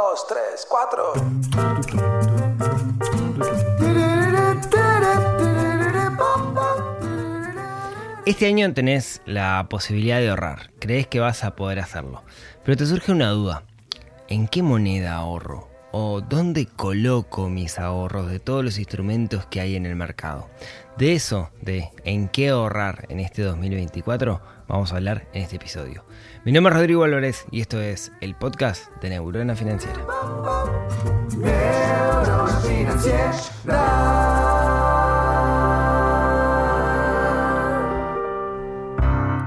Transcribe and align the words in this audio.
dos, 0.00 0.26
tres, 0.26 0.66
cuatro. 0.68 1.12
Este 8.24 8.46
año 8.46 8.72
tenés 8.72 9.20
la 9.26 9.66
posibilidad 9.68 10.18
de 10.20 10.30
ahorrar, 10.30 10.70
crees 10.78 11.06
que 11.06 11.20
vas 11.20 11.44
a 11.44 11.54
poder 11.54 11.80
hacerlo, 11.80 12.22
pero 12.64 12.76
te 12.76 12.86
surge 12.86 13.12
una 13.12 13.30
duda. 13.30 13.64
¿En 14.28 14.48
qué 14.48 14.62
moneda 14.62 15.16
ahorro? 15.16 15.68
¿O 15.92 16.20
dónde 16.20 16.66
coloco 16.66 17.48
mis 17.48 17.78
ahorros 17.78 18.30
de 18.30 18.38
todos 18.38 18.64
los 18.64 18.78
instrumentos 18.78 19.44
que 19.46 19.60
hay 19.60 19.74
en 19.74 19.84
el 19.84 19.96
mercado? 19.96 20.48
De 21.00 21.14
eso, 21.14 21.48
de 21.62 21.88
en 22.04 22.28
qué 22.28 22.50
ahorrar 22.50 23.06
en 23.08 23.20
este 23.20 23.40
2024, 23.40 24.38
vamos 24.68 24.92
a 24.92 24.96
hablar 24.96 25.26
en 25.32 25.40
este 25.40 25.56
episodio. 25.56 26.04
Mi 26.44 26.52
nombre 26.52 26.74
es 26.74 26.78
Rodrigo 26.78 27.04
Álvarez 27.04 27.46
y 27.50 27.62
esto 27.62 27.80
es 27.80 28.12
el 28.20 28.34
podcast 28.34 28.92
de 29.00 29.08
Neurona 29.08 29.56
Financiera. 29.56 30.04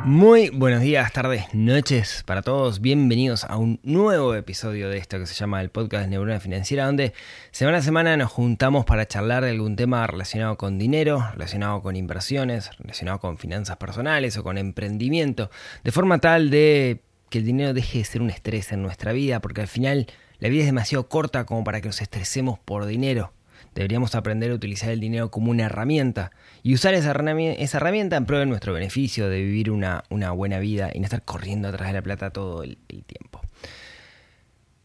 Muy 0.06 0.50
buenos 0.50 0.82
días, 0.82 1.14
tardes, 1.14 1.46
noches 1.54 2.24
para 2.26 2.42
todos. 2.42 2.82
Bienvenidos 2.82 3.46
a 3.46 3.56
un 3.56 3.80
nuevo 3.84 4.36
episodio 4.36 4.90
de 4.90 4.98
esto 4.98 5.18
que 5.18 5.26
se 5.26 5.34
llama 5.34 5.62
el 5.62 5.70
podcast 5.70 6.10
Neurona 6.10 6.42
Financiera, 6.42 6.88
donde 6.88 7.14
semana 7.52 7.78
a 7.78 7.82
semana 7.82 8.18
nos 8.18 8.30
juntamos 8.30 8.84
para 8.84 9.08
charlar 9.08 9.46
de 9.46 9.52
algún 9.52 9.78
tema 9.78 10.06
relacionado 10.06 10.58
con 10.58 10.78
dinero, 10.78 11.26
relacionado 11.32 11.82
con 11.82 11.96
inversiones, 11.96 12.70
relacionado 12.80 13.20
con 13.20 13.38
finanzas 13.38 13.78
personales 13.78 14.36
o 14.36 14.44
con 14.44 14.58
emprendimiento, 14.58 15.50
de 15.86 15.92
forma 15.94 16.20
tal 16.20 16.50
de 16.50 17.00
que 17.30 17.38
el 17.38 17.46
dinero 17.46 17.74
deje 17.74 18.00
de 18.00 18.04
ser 18.04 18.22
un 18.22 18.30
estrés 18.30 18.74
en 18.74 18.82
nuestra 18.82 19.14
vida, 19.14 19.40
porque 19.40 19.62
al 19.62 19.70
final 19.70 20.08
la 20.40 20.50
vida 20.50 20.64
es 20.64 20.68
demasiado 20.68 21.08
corta 21.08 21.46
como 21.46 21.64
para 21.64 21.80
que 21.80 21.88
nos 21.88 22.02
estresemos 22.02 22.60
por 22.60 22.86
dinero. 22.88 23.32
Deberíamos 23.76 24.14
aprender 24.14 24.52
a 24.52 24.56
utilizar 24.56 24.90
el 24.90 25.00
dinero 25.00 25.32
como 25.32 25.50
una 25.52 25.66
herramienta 25.66 26.32
y 26.62 26.74
usar 26.74 26.94
esa, 26.94 27.12
herramienta 27.12 28.18
en 28.18 28.26
pro 28.26 28.38
de 28.38 28.46
nuestro 28.46 28.74
beneficio, 28.74 29.30
de 29.30 29.42
vivir 29.42 29.72
una, 29.72 30.04
buena 30.10 30.60
vida 30.60 30.92
y 30.94 31.00
no 31.00 31.06
estar 31.06 31.24
corriendo 31.24 31.68
atrás 31.68 31.88
de 31.88 31.94
la 31.94 32.02
plata 32.02 32.30
todo 32.30 32.64
el, 32.64 32.78
tiempo. 32.88 33.42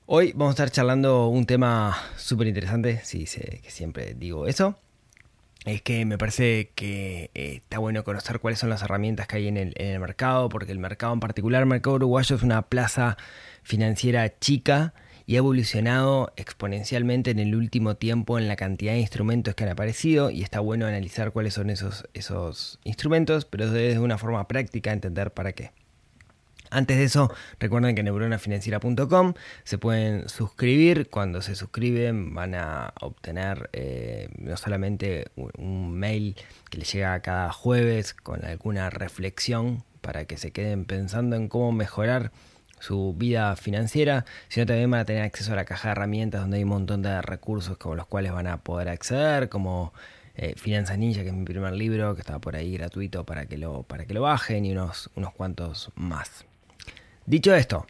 Hoy 0.07 0.33
vamos 0.33 0.53
a 0.53 0.55
estar 0.55 0.71
charlando 0.71 1.29
un 1.29 1.45
tema 1.45 1.97
súper 2.17 2.47
interesante, 2.47 3.01
sí, 3.05 3.27
sé 3.27 3.61
que 3.63 3.71
siempre 3.71 4.15
digo 4.15 4.47
eso. 4.47 4.79
Es 5.67 5.83
que 5.83 6.07
me 6.07 6.17
parece 6.17 6.71
que 6.75 7.31
eh, 7.35 7.57
está 7.57 7.79
bueno 7.79 8.05
conocer 8.05 8.41
cuáles 8.41 8.59
son 8.59 8.71
las 8.71 8.83
herramientas 8.83 9.27
que 9.27 9.37
hay 9.37 9.49
en 9.49 9.59
el, 9.59 9.75
en 9.77 9.89
el 9.89 10.01
mercado, 10.01 10.49
porque 10.49 10.73
el 10.73 10.79
mercado 10.79 11.13
en 11.13 11.21
particular, 11.21 11.63
el 11.63 11.69
mercado 11.69 11.97
uruguayo, 11.97 12.37
es 12.37 12.43
una 12.43 12.63
plaza 12.63 13.19
financiera 13.63 14.39
chica 14.39 14.95
y 15.29 15.37
ha 15.37 15.39
evolucionado 15.39 16.33
exponencialmente 16.37 17.31
en 17.31 17.39
el 17.39 17.55
último 17.55 17.97
tiempo 17.97 18.39
en 18.39 18.49
la 18.49 18.57
cantidad 18.57 18.95
de 18.95 19.01
instrumentos 19.01 19.55
que 19.55 19.65
han 19.65 19.71
aparecido 19.71 20.31
y 20.31 20.43
está 20.43 20.61
bueno 20.61 20.87
analizar 20.87 21.33
cuáles 21.33 21.53
son 21.53 21.69
esos, 21.69 22.09
esos 22.15 22.81
instrumentos, 22.83 23.45
pero 23.45 23.71
desde 23.71 23.99
una 23.99 24.17
forma 24.17 24.49
práctica 24.49 24.91
entender 24.91 25.31
para 25.31 25.53
qué. 25.53 25.71
Antes 26.71 26.97
de 26.97 27.05
eso, 27.05 27.31
recuerden 27.61 27.95
que 27.95 28.03
neuronafinanciera.com 28.03 29.35
se 29.65 29.77
pueden 29.77 30.31
suscribir. 30.31 31.11
Cuando 31.11 31.43
se 31.43 31.55
suscriben 31.57 32.35
van 32.35 32.55
a 32.55 32.95
obtener 32.99 33.69
eh, 33.75 34.31
no 34.39 34.57
solamente 34.57 35.27
un 35.37 35.93
mail 35.93 36.37
que 36.71 36.79
les 36.79 36.91
llega 36.91 37.21
cada 37.21 37.53
jueves 37.53 38.15
con 38.15 38.47
alguna 38.47 38.89
reflexión 38.89 39.85
para 40.01 40.25
que 40.25 40.39
se 40.39 40.53
queden 40.53 40.87
pensando 40.87 41.37
en 41.37 41.49
cómo 41.49 41.71
mejorar 41.71 42.33
su 42.81 43.15
vida 43.17 43.57
financiera, 43.57 44.25
sino 44.49 44.67
también 44.67 44.91
van 44.91 45.01
a 45.01 45.05
tener 45.05 45.23
acceso 45.23 45.53
a 45.53 45.57
la 45.57 45.65
caja 45.65 45.89
de 45.89 45.93
herramientas 45.93 46.41
donde 46.41 46.59
hay 46.59 46.63
un 46.65 46.71
montón 46.71 47.03
de 47.03 47.21
recursos 47.23 47.77
con 47.77 47.97
los 47.97 48.07
cuales 48.07 48.33
van 48.33 48.47
a 48.47 48.59
poder 48.59 48.89
acceder, 48.89 49.49
como 49.49 49.93
eh, 50.39 50.55
Ninja, 50.97 51.23
que 51.23 51.29
es 51.29 51.35
mi 51.35 51.45
primer 51.45 51.73
libro, 51.73 52.15
que 52.15 52.21
está 52.21 52.39
por 52.39 52.55
ahí 52.55 52.73
gratuito 52.77 53.25
para 53.25 53.47
que 53.47 53.59
lo, 53.59 53.83
para 53.83 54.07
que 54.07 54.15
lo 54.15 54.23
bajen, 54.23 54.65
y 54.65 54.73
unos, 54.73 55.11
unos 55.17 55.33
cuantos 55.33 55.91
más. 55.97 56.45
Dicho 57.27 57.55
esto, 57.55 57.87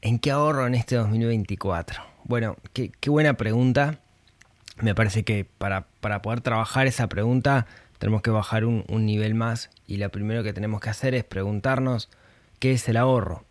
¿en 0.00 0.18
qué 0.18 0.30
ahorro 0.30 0.66
en 0.66 0.74
este 0.74 0.96
2024? 0.96 2.02
Bueno, 2.24 2.56
qué, 2.72 2.90
buena 3.10 3.34
pregunta. 3.34 4.00
Me 4.80 4.94
parece 4.94 5.24
que 5.24 5.44
para, 5.44 5.86
para, 6.00 6.22
poder 6.22 6.40
trabajar 6.40 6.86
esa 6.86 7.08
pregunta 7.08 7.66
tenemos 7.98 8.22
que 8.22 8.30
bajar 8.30 8.64
un 8.64 9.06
nivel 9.06 9.34
más 9.34 9.70
y 9.86 9.98
lo 9.98 10.10
primero 10.10 10.42
que 10.42 10.52
tenemos 10.52 10.80
que 10.80 10.90
hacer 10.90 11.14
es 11.14 11.22
preguntarnos 11.22 12.08
¿Qué 12.64 12.72
es 12.72 12.88
el 12.88 12.96
ahorro? 12.96 13.44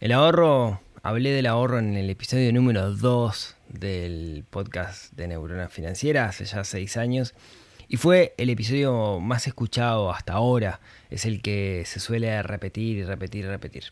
El 0.00 0.10
ahorro, 0.10 0.80
hablé 1.04 1.30
del 1.30 1.46
ahorro 1.46 1.78
en 1.78 1.96
el 1.96 2.10
episodio 2.10 2.52
número 2.52 2.90
2 2.90 3.56
del 3.68 4.44
podcast 4.50 5.12
de 5.12 5.28
Neurona 5.28 5.68
Financiera 5.68 6.24
hace 6.24 6.46
ya 6.46 6.64
6 6.64 6.96
años 6.96 7.36
y 7.86 7.96
fue 7.96 8.34
el 8.38 8.50
episodio 8.50 9.20
más 9.20 9.46
escuchado 9.46 10.10
hasta 10.10 10.32
ahora. 10.32 10.80
Es 11.10 11.26
el 11.26 11.42
que 11.42 11.84
se 11.86 12.00
suele 12.00 12.42
repetir 12.42 12.96
y 12.96 13.04
repetir 13.04 13.44
y 13.44 13.46
repetir. 13.46 13.84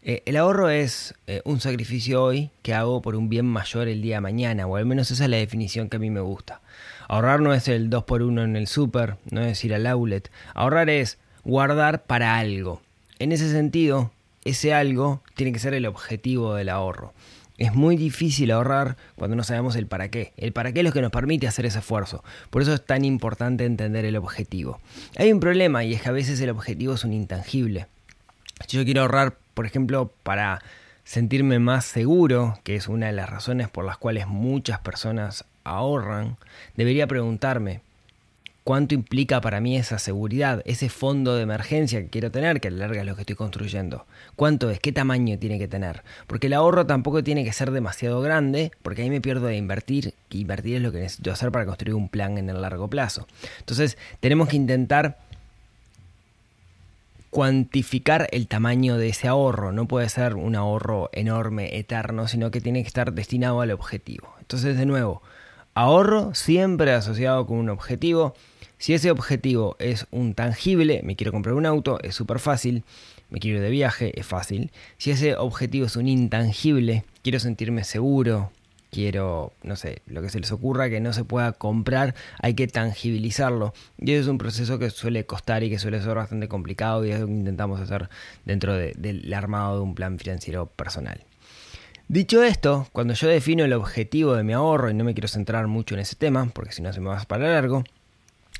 Eh, 0.00 0.22
el 0.24 0.38
ahorro 0.38 0.70
es 0.70 1.14
eh, 1.26 1.42
un 1.44 1.60
sacrificio 1.60 2.22
hoy 2.22 2.50
que 2.62 2.72
hago 2.72 3.02
por 3.02 3.14
un 3.14 3.28
bien 3.28 3.44
mayor 3.44 3.88
el 3.88 4.00
día 4.00 4.14
de 4.14 4.20
mañana, 4.22 4.66
o 4.66 4.76
al 4.76 4.86
menos 4.86 5.10
esa 5.10 5.24
es 5.24 5.28
la 5.28 5.36
definición 5.36 5.90
que 5.90 5.98
a 5.98 6.00
mí 6.00 6.08
me 6.08 6.20
gusta. 6.20 6.62
Ahorrar 7.08 7.42
no 7.42 7.52
es 7.52 7.68
el 7.68 7.90
2x1 7.90 8.42
en 8.42 8.56
el 8.56 8.68
super, 8.68 9.18
no 9.30 9.42
es 9.42 9.62
ir 9.66 9.74
al 9.74 9.86
outlet. 9.86 10.30
Ahorrar 10.54 10.88
es 10.88 11.18
guardar 11.44 12.04
para 12.04 12.38
algo. 12.38 12.80
En 13.18 13.32
ese 13.32 13.50
sentido, 13.50 14.12
ese 14.44 14.72
algo 14.72 15.22
tiene 15.34 15.52
que 15.52 15.58
ser 15.58 15.74
el 15.74 15.86
objetivo 15.86 16.54
del 16.54 16.68
ahorro. 16.68 17.12
Es 17.56 17.74
muy 17.74 17.96
difícil 17.96 18.52
ahorrar 18.52 18.96
cuando 19.16 19.34
no 19.34 19.42
sabemos 19.42 19.74
el 19.74 19.88
para 19.88 20.08
qué. 20.08 20.32
El 20.36 20.52
para 20.52 20.72
qué 20.72 20.80
es 20.80 20.84
lo 20.84 20.92
que 20.92 21.02
nos 21.02 21.10
permite 21.10 21.48
hacer 21.48 21.66
ese 21.66 21.80
esfuerzo. 21.80 22.22
Por 22.50 22.62
eso 22.62 22.72
es 22.72 22.84
tan 22.84 23.04
importante 23.04 23.64
entender 23.64 24.04
el 24.04 24.16
objetivo. 24.16 24.80
Hay 25.16 25.32
un 25.32 25.40
problema 25.40 25.82
y 25.82 25.94
es 25.94 26.02
que 26.02 26.08
a 26.08 26.12
veces 26.12 26.40
el 26.40 26.50
objetivo 26.50 26.94
es 26.94 27.02
un 27.02 27.12
intangible. 27.12 27.88
Si 28.68 28.76
yo 28.76 28.84
quiero 28.84 29.02
ahorrar, 29.02 29.36
por 29.54 29.66
ejemplo, 29.66 30.12
para 30.22 30.62
sentirme 31.02 31.58
más 31.58 31.84
seguro, 31.84 32.60
que 32.62 32.76
es 32.76 32.86
una 32.86 33.06
de 33.06 33.12
las 33.12 33.28
razones 33.28 33.68
por 33.68 33.84
las 33.84 33.98
cuales 33.98 34.28
muchas 34.28 34.78
personas 34.78 35.44
ahorran, 35.64 36.36
debería 36.76 37.08
preguntarme, 37.08 37.80
cuánto 38.68 38.94
implica 38.94 39.40
para 39.40 39.62
mí 39.62 39.78
esa 39.78 39.98
seguridad, 39.98 40.60
ese 40.66 40.90
fondo 40.90 41.34
de 41.34 41.42
emergencia 41.42 42.02
que 42.02 42.10
quiero 42.10 42.30
tener, 42.30 42.60
que 42.60 42.68
a 42.68 42.70
la 42.70 42.80
larga 42.80 43.00
es 43.00 43.06
lo 43.06 43.14
que 43.14 43.22
estoy 43.22 43.34
construyendo. 43.34 44.04
¿Cuánto 44.36 44.68
es? 44.68 44.78
¿Qué 44.78 44.92
tamaño 44.92 45.38
tiene 45.38 45.58
que 45.58 45.68
tener? 45.68 46.02
Porque 46.26 46.48
el 46.48 46.52
ahorro 46.52 46.84
tampoco 46.84 47.24
tiene 47.24 47.44
que 47.44 47.52
ser 47.54 47.70
demasiado 47.70 48.20
grande, 48.20 48.70
porque 48.82 49.00
ahí 49.00 49.08
me 49.08 49.22
pierdo 49.22 49.46
de 49.46 49.56
invertir, 49.56 50.12
y 50.28 50.42
invertir 50.42 50.76
es 50.76 50.82
lo 50.82 50.92
que 50.92 50.98
necesito 50.98 51.32
hacer 51.32 51.50
para 51.50 51.64
construir 51.64 51.94
un 51.94 52.10
plan 52.10 52.36
en 52.36 52.50
el 52.50 52.60
largo 52.60 52.88
plazo. 52.88 53.26
Entonces, 53.60 53.96
tenemos 54.20 54.48
que 54.48 54.56
intentar 54.56 55.16
cuantificar 57.30 58.28
el 58.32 58.48
tamaño 58.48 58.98
de 58.98 59.08
ese 59.08 59.28
ahorro. 59.28 59.72
No 59.72 59.88
puede 59.88 60.10
ser 60.10 60.34
un 60.34 60.56
ahorro 60.56 61.08
enorme, 61.14 61.78
eterno, 61.78 62.28
sino 62.28 62.50
que 62.50 62.60
tiene 62.60 62.82
que 62.82 62.88
estar 62.88 63.14
destinado 63.14 63.62
al 63.62 63.70
objetivo. 63.70 64.34
Entonces, 64.40 64.76
de 64.76 64.84
nuevo, 64.84 65.22
ahorro 65.72 66.34
siempre 66.34 66.92
asociado 66.92 67.46
con 67.46 67.56
un 67.56 67.70
objetivo 67.70 68.34
si 68.78 68.94
ese 68.94 69.10
objetivo 69.10 69.76
es 69.78 70.06
un 70.10 70.34
tangible, 70.34 71.00
me 71.04 71.16
quiero 71.16 71.32
comprar 71.32 71.54
un 71.54 71.66
auto, 71.66 71.98
es 72.02 72.14
súper 72.14 72.38
fácil. 72.38 72.84
Me 73.30 73.40
quiero 73.40 73.58
ir 73.58 73.64
de 73.64 73.70
viaje, 73.70 74.18
es 74.18 74.26
fácil. 74.26 74.70
Si 74.96 75.10
ese 75.10 75.36
objetivo 75.36 75.86
es 75.86 75.96
un 75.96 76.08
intangible, 76.08 77.04
quiero 77.22 77.40
sentirme 77.40 77.84
seguro, 77.84 78.50
quiero, 78.90 79.52
no 79.62 79.76
sé, 79.76 80.02
lo 80.06 80.22
que 80.22 80.30
se 80.30 80.40
les 80.40 80.52
ocurra 80.52 80.88
que 80.88 81.00
no 81.00 81.12
se 81.12 81.24
pueda 81.24 81.52
comprar, 81.52 82.14
hay 82.40 82.54
que 82.54 82.68
tangibilizarlo. 82.68 83.74
Y 83.98 84.12
eso 84.12 84.22
es 84.22 84.28
un 84.28 84.38
proceso 84.38 84.78
que 84.78 84.90
suele 84.90 85.26
costar 85.26 85.62
y 85.62 85.70
que 85.70 85.78
suele 85.78 86.00
ser 86.00 86.14
bastante 86.14 86.48
complicado 86.48 87.04
y 87.04 87.10
es 87.10 87.20
lo 87.20 87.26
que 87.26 87.32
intentamos 87.32 87.80
hacer 87.80 88.08
dentro 88.44 88.74
del 88.74 89.34
armado 89.34 89.76
de 89.76 89.82
un 89.82 89.94
plan 89.94 90.18
financiero 90.18 90.66
personal. 90.66 91.24
Dicho 92.06 92.42
esto, 92.42 92.88
cuando 92.92 93.12
yo 93.12 93.28
defino 93.28 93.64
el 93.64 93.74
objetivo 93.74 94.34
de 94.34 94.42
mi 94.42 94.54
ahorro, 94.54 94.88
y 94.88 94.94
no 94.94 95.04
me 95.04 95.12
quiero 95.12 95.28
centrar 95.28 95.66
mucho 95.66 95.94
en 95.94 96.00
ese 96.00 96.16
tema, 96.16 96.50
porque 96.54 96.72
si 96.72 96.80
no 96.80 96.90
se 96.92 97.00
me 97.00 97.08
va 97.08 97.20
a 97.20 97.24
para 97.24 97.52
largo, 97.52 97.84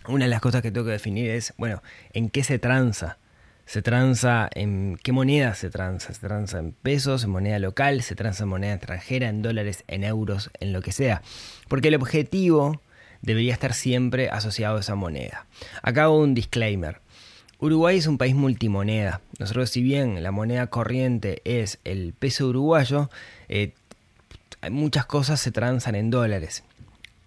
una 0.08 0.24
de 0.24 0.30
las 0.30 0.40
cosas 0.40 0.62
que 0.62 0.70
tengo 0.70 0.86
que 0.86 0.92
definir 0.92 1.30
es, 1.30 1.54
bueno, 1.58 1.82
¿en 2.12 2.30
qué 2.30 2.42
se 2.42 2.58
tranza? 2.58 3.18
¿Se 3.66 3.82
tranza 3.82 4.48
en 4.54 4.98
qué 5.02 5.12
moneda 5.12 5.54
se 5.54 5.68
tranza? 5.68 6.14
¿Se 6.14 6.20
tranza 6.20 6.58
en 6.58 6.72
pesos, 6.72 7.24
en 7.24 7.30
moneda 7.30 7.58
local? 7.58 8.02
¿Se 8.02 8.14
tranza 8.14 8.44
en 8.44 8.48
moneda 8.48 8.74
extranjera, 8.74 9.28
en 9.28 9.42
dólares, 9.42 9.84
en 9.88 10.04
euros, 10.04 10.50
en 10.60 10.72
lo 10.72 10.80
que 10.80 10.92
sea? 10.92 11.22
Porque 11.68 11.88
el 11.88 11.94
objetivo 11.94 12.80
debería 13.20 13.52
estar 13.52 13.74
siempre 13.74 14.30
asociado 14.30 14.78
a 14.78 14.80
esa 14.80 14.94
moneda. 14.94 15.46
Acá 15.82 16.04
hago 16.04 16.18
un 16.18 16.34
disclaimer. 16.34 17.02
Uruguay 17.58 17.98
es 17.98 18.06
un 18.06 18.16
país 18.16 18.34
multimoneda. 18.34 19.20
Nosotros, 19.38 19.68
si 19.68 19.82
bien 19.82 20.22
la 20.22 20.30
moneda 20.30 20.68
corriente 20.68 21.42
es 21.44 21.78
el 21.84 22.14
peso 22.14 22.46
uruguayo, 22.48 23.10
eh, 23.48 23.74
muchas 24.70 25.04
cosas 25.04 25.40
se 25.40 25.52
transan 25.52 25.94
en 25.94 26.08
dólares 26.10 26.64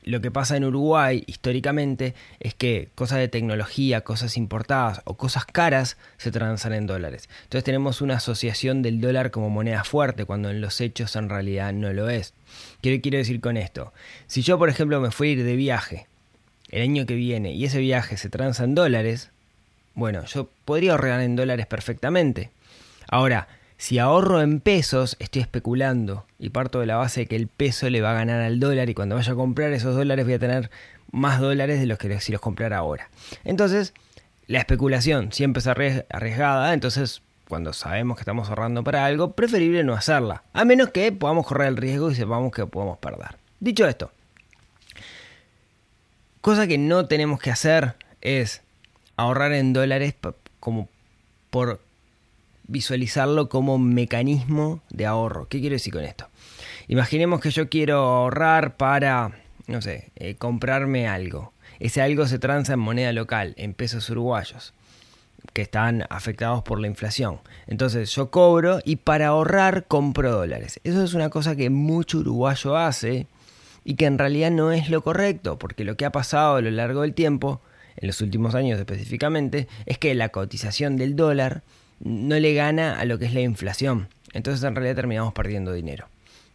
lo 0.03 0.21
que 0.21 0.31
pasa 0.31 0.57
en 0.57 0.63
Uruguay 0.63 1.24
históricamente 1.27 2.15
es 2.39 2.56
que 2.56 2.89
cosas 2.95 3.19
de 3.19 3.27
tecnología, 3.27 4.01
cosas 4.01 4.38
importadas 4.38 5.01
o 5.06 5.15
cosas 5.15 5.45
caras 5.45 5.98
se 6.18 6.31
transan 6.31 6.74
en 6.74 6.88
dólares. 6.88 7.30
Entonces 7.44 7.63
tenemos 7.63 8.01
una 8.01 8.15
asociación 8.15 8.81
del 8.81 9.00
dólar 9.00 9.31
como 9.31 9.50
moneda 9.50 9.83
fuerte 9.83 10.25
cuando 10.25 10.50
en 10.50 10.62
los 10.62 10.81
hechos 10.81 11.15
en 11.15 11.30
realidad 11.30 11.74
no 11.74 11.94
lo 11.94 12.09
es. 12.09 12.33
¿Qué 12.81 13.00
quiero 13.01 13.18
decir 13.18 13.42
con 13.42 13.57
esto? 13.57 13.94
Si 14.27 14.42
yo 14.42 14.57
por 14.57 14.69
ejemplo 14.69 15.00
me 15.00 15.12
fui 15.12 15.30
a 15.30 15.31
ir 15.33 15.44
de 15.44 15.56
viaje 15.56 16.07
el 16.69 16.81
año 16.81 17.06
que 17.06 17.15
viene 17.15 17.51
y 17.53 17.65
ese 17.65 17.80
viaje 17.80 18.18
se 18.18 18.30
transa 18.30 18.63
en 18.63 18.75
dólares, 18.75 19.30
bueno, 19.94 20.25
yo 20.25 20.50
podría 20.65 20.94
ahorrar 20.94 21.21
en 21.21 21.36
dólares 21.36 21.68
perfectamente. 21.68 22.50
Ahora, 23.07 23.48
si 23.81 23.97
ahorro 23.97 24.43
en 24.43 24.59
pesos, 24.59 25.17
estoy 25.17 25.41
especulando 25.41 26.27
y 26.37 26.51
parto 26.51 26.81
de 26.81 26.85
la 26.85 26.97
base 26.97 27.21
de 27.21 27.25
que 27.25 27.35
el 27.35 27.47
peso 27.47 27.89
le 27.89 27.99
va 27.99 28.11
a 28.11 28.13
ganar 28.13 28.39
al 28.39 28.59
dólar 28.59 28.91
y 28.91 28.93
cuando 28.93 29.15
vaya 29.15 29.33
a 29.33 29.35
comprar 29.35 29.73
esos 29.73 29.95
dólares 29.95 30.23
voy 30.23 30.35
a 30.35 30.39
tener 30.39 30.69
más 31.11 31.39
dólares 31.39 31.79
de 31.79 31.87
los 31.87 31.97
que 31.97 32.19
si 32.19 32.31
los 32.31 32.39
comprara 32.39 32.77
ahora. 32.77 33.09
Entonces, 33.43 33.95
la 34.45 34.59
especulación 34.59 35.31
siempre 35.31 35.61
es 35.61 36.05
arriesgada, 36.11 36.75
entonces 36.75 37.23
cuando 37.47 37.73
sabemos 37.73 38.17
que 38.17 38.21
estamos 38.21 38.49
ahorrando 38.49 38.83
para 38.83 39.03
algo, 39.03 39.31
preferible 39.31 39.83
no 39.83 39.95
hacerla, 39.95 40.43
a 40.53 40.63
menos 40.63 40.89
que 40.89 41.11
podamos 41.11 41.47
correr 41.47 41.69
el 41.69 41.77
riesgo 41.77 42.11
y 42.11 42.15
sepamos 42.15 42.51
que 42.51 42.67
podemos 42.67 42.99
perder. 42.99 43.35
Dicho 43.59 43.87
esto, 43.87 44.11
cosa 46.41 46.67
que 46.67 46.77
no 46.77 47.07
tenemos 47.07 47.39
que 47.39 47.49
hacer 47.49 47.95
es 48.21 48.61
ahorrar 49.17 49.53
en 49.53 49.73
dólares 49.73 50.13
como 50.59 50.87
por 51.49 51.81
visualizarlo 52.71 53.50
como 53.50 53.77
mecanismo 53.77 54.81
de 54.89 55.06
ahorro. 55.06 55.47
¿Qué 55.47 55.59
quiero 55.59 55.73
decir 55.73 55.94
con 55.94 56.03
esto? 56.03 56.29
Imaginemos 56.88 57.41
que 57.41 57.51
yo 57.51 57.69
quiero 57.69 57.97
ahorrar 57.97 58.77
para, 58.77 59.31
no 59.68 59.81
sé, 59.81 60.12
eh, 60.15 60.35
comprarme 60.35 61.07
algo. 61.07 61.53
Ese 61.79 62.01
algo 62.01 62.25
se 62.27 62.39
transa 62.39 62.73
en 62.73 62.79
moneda 62.79 63.12
local, 63.12 63.53
en 63.57 63.73
pesos 63.73 64.09
uruguayos, 64.09 64.73
que 65.53 65.62
están 65.62 66.06
afectados 66.09 66.63
por 66.63 66.79
la 66.79 66.88
inflación. 66.88 67.39
Entonces 67.68 68.13
yo 68.15 68.31
cobro 68.31 68.79
y 68.85 68.97
para 68.97 69.27
ahorrar 69.27 69.85
compro 69.88 70.31
dólares. 70.31 70.79
Eso 70.83 71.03
es 71.03 71.13
una 71.13 71.29
cosa 71.29 71.56
que 71.56 71.69
mucho 71.69 72.19
uruguayo 72.19 72.77
hace 72.77 73.27
y 73.83 73.95
que 73.95 74.06
en 74.06 74.17
realidad 74.17 74.51
no 74.51 74.71
es 74.71 74.89
lo 74.89 75.01
correcto, 75.03 75.57
porque 75.57 75.83
lo 75.83 75.97
que 75.97 76.06
ha 76.06 76.12
pasado 76.12 76.56
a 76.56 76.62
lo 76.62 76.71
largo 76.71 77.01
del 77.01 77.13
tiempo, 77.13 77.62
en 77.97 78.07
los 78.07 78.21
últimos 78.21 78.56
años 78.56 78.79
específicamente, 78.79 79.67
es 79.85 79.97
que 79.97 80.13
la 80.13 80.29
cotización 80.29 80.97
del 80.97 81.15
dólar 81.15 81.63
no 82.03 82.39
le 82.39 82.53
gana 82.53 83.00
a 83.00 83.06
lo 83.06 83.19
que 83.19 83.25
es 83.25 83.33
la 83.33 83.42
inflación. 83.42 84.07
Entonces 84.33 84.63
en 84.63 84.75
realidad 84.75 84.95
terminamos 84.95 85.33
perdiendo 85.33 85.74
dinero. 85.74 86.07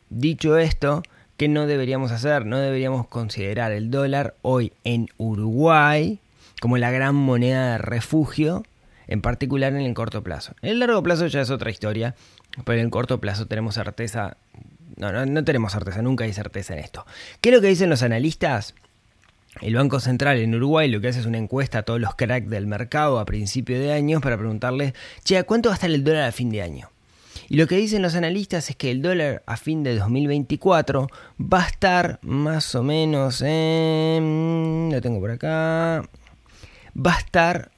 Dicho 0.08 0.58
esto, 0.58 1.02
¿qué 1.36 1.48
no 1.48 1.66
deberíamos 1.66 2.12
hacer? 2.12 2.46
No 2.46 2.58
deberíamos 2.58 3.06
considerar 3.06 3.72
el 3.72 3.90
dólar 3.90 4.34
hoy 4.42 4.72
en 4.84 5.08
Uruguay 5.18 6.20
como 6.60 6.78
la 6.78 6.90
gran 6.90 7.14
moneda 7.14 7.72
de 7.72 7.78
refugio, 7.78 8.64
en 9.08 9.20
particular 9.20 9.72
en 9.72 9.82
el 9.82 9.94
corto 9.94 10.22
plazo. 10.22 10.54
En 10.62 10.70
el 10.70 10.78
largo 10.78 11.02
plazo 11.02 11.26
ya 11.26 11.40
es 11.40 11.50
otra 11.50 11.70
historia, 11.70 12.14
pero 12.64 12.78
en 12.78 12.86
el 12.86 12.90
corto 12.90 13.20
plazo 13.20 13.46
tenemos 13.46 13.74
certeza. 13.74 14.36
No, 14.96 15.12
no, 15.12 15.26
no 15.26 15.44
tenemos 15.44 15.72
certeza, 15.72 16.00
nunca 16.00 16.24
hay 16.24 16.32
certeza 16.32 16.72
en 16.72 16.80
esto. 16.80 17.04
¿Qué 17.40 17.50
es 17.50 17.54
lo 17.54 17.60
que 17.60 17.68
dicen 17.68 17.90
los 17.90 18.02
analistas? 18.02 18.74
El 19.60 19.74
Banco 19.74 20.00
Central 20.00 20.38
en 20.38 20.54
Uruguay 20.54 20.90
lo 20.90 21.00
que 21.00 21.08
hace 21.08 21.20
es 21.20 21.26
una 21.26 21.38
encuesta 21.38 21.78
a 21.78 21.82
todos 21.82 22.00
los 22.00 22.14
cracks 22.14 22.50
del 22.50 22.66
mercado 22.66 23.18
a 23.18 23.24
principio 23.24 23.78
de 23.80 23.92
año 23.92 24.20
para 24.20 24.36
preguntarles, 24.36 24.92
che, 25.24 25.42
¿cuánto 25.44 25.70
va 25.70 25.74
a 25.74 25.76
estar 25.76 25.90
el 25.90 26.04
dólar 26.04 26.24
a 26.24 26.32
fin 26.32 26.50
de 26.50 26.62
año? 26.62 26.90
Y 27.48 27.56
lo 27.56 27.66
que 27.66 27.76
dicen 27.76 28.02
los 28.02 28.14
analistas 28.14 28.70
es 28.70 28.76
que 28.76 28.90
el 28.90 29.02
dólar 29.02 29.42
a 29.46 29.56
fin 29.56 29.82
de 29.82 29.96
2024 29.96 31.08
va 31.40 31.62
a 31.62 31.66
estar 31.66 32.18
más 32.22 32.74
o 32.74 32.82
menos 32.82 33.40
en... 33.42 34.90
Lo 34.92 35.00
tengo 35.00 35.20
por 35.20 35.30
acá. 35.30 36.08
Va 36.96 37.14
a 37.14 37.18
estar... 37.18 37.70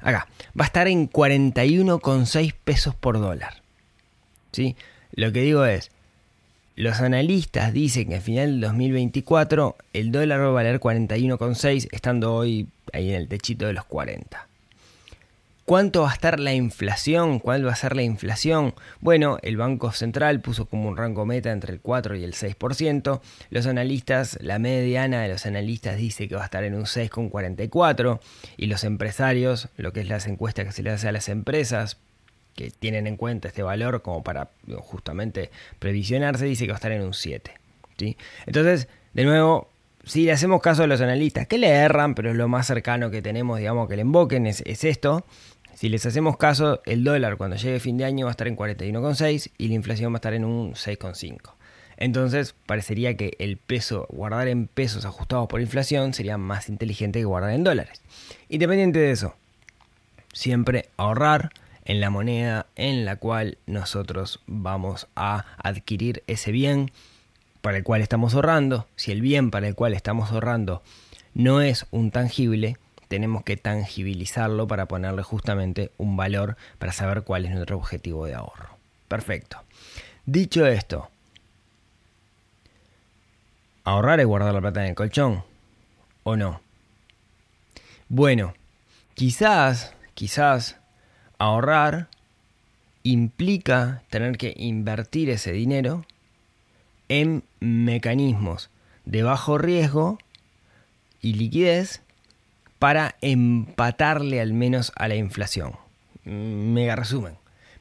Acá. 0.00 0.26
Va 0.58 0.64
a 0.64 0.66
estar 0.66 0.88
en 0.88 1.08
41,6 1.08 2.54
pesos 2.64 2.94
por 2.94 3.20
dólar. 3.20 3.62
¿Sí? 4.52 4.76
Lo 5.12 5.32
que 5.32 5.42
digo 5.42 5.64
es, 5.64 5.92
los 6.76 7.00
analistas 7.00 7.72
dicen 7.72 8.08
que 8.08 8.16
a 8.16 8.20
final 8.20 8.52
del 8.52 8.60
2024 8.62 9.76
el 9.92 10.12
dólar 10.12 10.40
va 10.40 10.46
a 10.46 10.50
valer 10.50 10.80
41,6, 10.80 11.88
estando 11.92 12.34
hoy 12.34 12.68
ahí 12.92 13.10
en 13.10 13.16
el 13.16 13.28
techito 13.28 13.66
de 13.66 13.72
los 13.72 13.84
40. 13.84 14.46
¿Cuánto 15.70 16.02
va 16.02 16.10
a 16.10 16.14
estar 16.14 16.40
la 16.40 16.52
inflación? 16.52 17.38
¿Cuál 17.38 17.64
va 17.64 17.70
a 17.70 17.76
ser 17.76 17.94
la 17.94 18.02
inflación? 18.02 18.74
Bueno, 19.00 19.38
el 19.42 19.56
Banco 19.56 19.92
Central 19.92 20.40
puso 20.40 20.66
como 20.66 20.88
un 20.88 20.96
rango 20.96 21.24
meta 21.26 21.52
entre 21.52 21.72
el 21.72 21.80
4 21.80 22.16
y 22.16 22.24
el 22.24 22.34
6%. 22.34 23.20
Los 23.50 23.66
analistas, 23.66 24.36
la 24.40 24.58
mediana 24.58 25.22
de 25.22 25.28
los 25.28 25.46
analistas 25.46 25.96
dice 25.96 26.26
que 26.26 26.34
va 26.34 26.42
a 26.42 26.46
estar 26.46 26.64
en 26.64 26.74
un 26.74 26.86
6,44. 26.86 28.18
Y 28.56 28.66
los 28.66 28.82
empresarios, 28.82 29.68
lo 29.76 29.92
que 29.92 30.00
es 30.00 30.08
las 30.08 30.26
encuestas 30.26 30.66
que 30.66 30.72
se 30.72 30.82
le 30.82 30.90
hace 30.90 31.06
a 31.06 31.12
las 31.12 31.28
empresas, 31.28 31.98
que 32.54 32.70
tienen 32.70 33.06
en 33.06 33.16
cuenta 33.16 33.48
este 33.48 33.62
valor 33.62 34.02
como 34.02 34.22
para 34.22 34.50
justamente 34.78 35.50
previsionarse, 35.78 36.44
dice 36.44 36.66
que 36.66 36.72
va 36.72 36.76
a 36.76 36.78
estar 36.78 36.92
en 36.92 37.02
un 37.02 37.14
7. 37.14 37.52
¿sí? 37.98 38.16
Entonces, 38.46 38.88
de 39.12 39.24
nuevo, 39.24 39.68
si 40.04 40.24
le 40.24 40.32
hacemos 40.32 40.60
caso 40.60 40.82
a 40.82 40.86
los 40.86 41.00
analistas, 41.00 41.46
que 41.46 41.58
le 41.58 41.68
erran, 41.68 42.14
pero 42.14 42.30
es 42.30 42.36
lo 42.36 42.48
más 42.48 42.66
cercano 42.66 43.10
que 43.10 43.22
tenemos, 43.22 43.58
digamos, 43.58 43.88
que 43.88 43.96
le 43.96 44.02
invoquen, 44.02 44.46
es, 44.46 44.62
esto. 44.64 45.24
Si 45.74 45.88
les 45.88 46.04
hacemos 46.04 46.36
caso, 46.36 46.82
el 46.84 47.04
dólar 47.04 47.36
cuando 47.36 47.56
llegue 47.56 47.80
fin 47.80 47.96
de 47.96 48.04
año 48.04 48.26
va 48.26 48.30
a 48.30 48.32
estar 48.32 48.48
en 48.48 48.56
41,6 48.56 49.50
y 49.56 49.68
la 49.68 49.74
inflación 49.74 50.12
va 50.12 50.16
a 50.16 50.18
estar 50.18 50.34
en 50.34 50.44
un 50.44 50.74
6,5. 50.74 51.52
Entonces, 51.96 52.54
parecería 52.66 53.16
que 53.16 53.36
el 53.38 53.56
peso, 53.58 54.06
guardar 54.10 54.48
en 54.48 54.66
pesos 54.66 55.04
ajustados 55.04 55.48
por 55.48 55.60
inflación, 55.60 56.14
sería 56.14 56.38
más 56.38 56.68
inteligente 56.68 57.18
que 57.18 57.26
guardar 57.26 57.52
en 57.52 57.62
dólares. 57.62 58.02
Independiente 58.48 58.98
de 58.98 59.10
eso, 59.10 59.34
siempre 60.32 60.88
ahorrar, 60.96 61.50
en 61.84 62.00
la 62.00 62.10
moneda 62.10 62.66
en 62.76 63.04
la 63.04 63.16
cual 63.16 63.58
nosotros 63.66 64.40
vamos 64.46 65.08
a 65.16 65.44
adquirir 65.58 66.22
ese 66.26 66.52
bien 66.52 66.90
para 67.60 67.78
el 67.78 67.84
cual 67.84 68.02
estamos 68.02 68.34
ahorrando. 68.34 68.86
Si 68.96 69.12
el 69.12 69.20
bien 69.20 69.50
para 69.50 69.68
el 69.68 69.74
cual 69.74 69.94
estamos 69.94 70.30
ahorrando 70.30 70.82
no 71.34 71.60
es 71.60 71.86
un 71.90 72.10
tangible, 72.10 72.76
tenemos 73.08 73.42
que 73.44 73.56
tangibilizarlo 73.56 74.66
para 74.66 74.86
ponerle 74.86 75.22
justamente 75.22 75.90
un 75.96 76.16
valor 76.16 76.56
para 76.78 76.92
saber 76.92 77.22
cuál 77.22 77.44
es 77.44 77.52
nuestro 77.52 77.76
objetivo 77.76 78.26
de 78.26 78.34
ahorro. 78.34 78.76
Perfecto. 79.08 79.62
Dicho 80.26 80.66
esto, 80.66 81.10
ahorrar 83.84 84.20
es 84.20 84.26
guardar 84.26 84.54
la 84.54 84.60
plata 84.60 84.82
en 84.82 84.90
el 84.90 84.94
colchón, 84.94 85.42
¿o 86.22 86.36
no? 86.36 86.60
Bueno, 88.08 88.54
quizás, 89.14 89.94
quizás 90.14 90.79
ahorrar 91.40 92.08
implica 93.02 94.02
tener 94.10 94.36
que 94.36 94.54
invertir 94.56 95.30
ese 95.30 95.52
dinero 95.52 96.04
en 97.08 97.42
mecanismos 97.58 98.70
de 99.06 99.22
bajo 99.22 99.58
riesgo 99.58 100.18
y 101.20 101.32
liquidez 101.32 102.02
para 102.78 103.16
empatarle 103.22 104.40
al 104.40 104.52
menos 104.52 104.92
a 104.96 105.08
la 105.08 105.16
inflación. 105.16 105.72
Mega 106.24 106.94
resumen. 106.94 107.34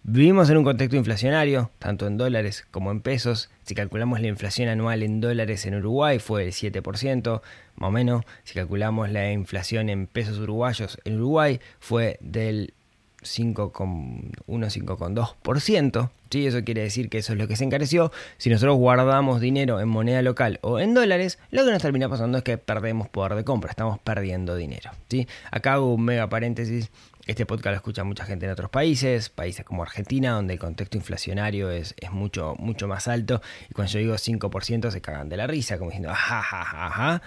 Vivimos 0.04 0.50
en 0.50 0.58
un 0.58 0.64
contexto 0.64 0.96
inflacionario, 0.96 1.70
tanto 1.78 2.08
en 2.08 2.18
dólares 2.18 2.66
como 2.72 2.90
en 2.92 3.02
pesos. 3.02 3.50
Si 3.64 3.76
calculamos 3.76 4.22
la 4.22 4.28
inflación 4.28 4.70
anual 4.70 5.04
en 5.04 5.20
dólares 5.20 5.66
en 5.66 5.76
Uruguay 5.76 6.20
fue 6.20 6.46
del 6.46 6.54
7%, 6.54 7.42
más 7.76 7.88
o 7.88 7.92
menos. 7.92 8.24
Si 8.46 8.54
calculamos 8.54 9.12
la 9.12 9.32
inflación 9.34 9.90
en 9.90 10.08
pesos 10.08 10.40
uruguayos 10.40 10.98
en 11.04 11.18
Uruguay 11.18 11.60
fue 11.80 12.18
del 12.22 12.74
5,1-5,2%. 13.24 16.10
¿sí? 16.30 16.46
Eso 16.48 16.64
quiere 16.64 16.82
decir 16.82 17.10
que 17.10 17.18
eso 17.20 17.34
es 17.34 17.40
lo 17.40 17.48
que 17.48 17.56
se 17.56 17.64
encareció. 17.64 18.12
Si 18.38 18.50
nosotros 18.50 18.78
guardamos 18.78 19.40
dinero 19.42 19.80
en 19.80 19.90
moneda 19.90 20.22
local 20.22 20.60
o 20.62 20.80
en 20.80 20.94
dólares, 20.94 21.40
lo 21.52 21.66
que 21.66 21.72
nos 21.72 21.82
termina 21.82 22.08
pasando 22.10 22.38
es 22.38 22.44
que 22.44 22.58
perdemos 22.58 23.10
poder 23.10 23.36
de 23.36 23.44
compra, 23.44 23.70
estamos 23.70 24.00
perdiendo 24.00 24.56
dinero. 24.56 24.92
¿sí? 25.10 25.28
Acá 25.52 25.74
hago 25.74 25.94
un 25.94 26.06
mega 26.06 26.30
paréntesis. 26.30 26.90
Este 27.28 27.46
podcast 27.46 27.74
lo 27.74 27.76
escucha 27.76 28.04
mucha 28.04 28.26
gente 28.26 28.48
en 28.48 28.52
otros 28.52 28.72
países, 28.72 29.30
países 29.30 29.64
como 29.64 29.84
Argentina, 29.84 30.32
donde 30.32 30.54
el 30.54 30.60
contexto 30.60 30.98
inflacionario 30.98 31.70
es, 31.70 31.94
es 32.00 32.12
mucho, 32.12 32.56
mucho 32.58 32.88
más 32.88 33.08
alto. 33.08 33.40
Y 33.70 33.76
cuando 33.76 33.94
yo 33.94 34.00
digo 34.00 34.16
5% 34.16 34.90
se 34.90 35.02
cagan 35.02 35.30
de 35.30 35.38
la 35.38 35.46
risa, 35.46 35.78
como 35.78 35.92
diciendo, 35.92 36.12
jajajaja 36.12 37.22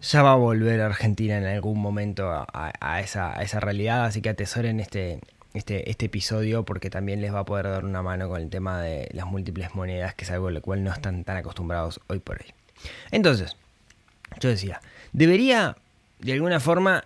ya 0.00 0.22
va 0.22 0.32
a 0.32 0.36
volver 0.36 0.80
Argentina 0.80 1.38
en 1.38 1.46
algún 1.46 1.80
momento 1.80 2.30
a, 2.30 3.00
esa, 3.00 3.60
realidad, 3.60 4.04
así 4.04 4.20
que 4.20 4.30
atesoren 4.30 4.80
este, 4.80 5.20
este, 5.54 5.90
este 5.90 6.06
episodio 6.06 6.64
porque 6.64 6.90
también 6.90 7.20
les 7.20 7.32
va 7.32 7.40
a 7.40 7.44
poder 7.44 7.66
dar 7.68 7.84
una 7.84 8.02
mano 8.02 8.28
con 8.28 8.40
el 8.40 8.50
tema 8.50 8.80
de 8.80 9.08
las 9.12 9.26
múltiples 9.26 9.74
monedas, 9.74 10.14
que 10.14 10.24
es 10.24 10.30
algo 10.30 10.48
a 10.48 10.50
lo 10.50 10.60
cual 10.60 10.84
no 10.84 10.92
están 10.92 11.24
tan 11.24 11.36
acostumbrados 11.36 12.00
hoy 12.08 12.18
por 12.18 12.40
hoy. 12.42 12.52
Entonces, 13.10 13.56
yo 14.40 14.48
decía, 14.48 14.80
debería 15.12 15.76
de 16.24 16.32
alguna 16.32 16.58
forma, 16.58 17.04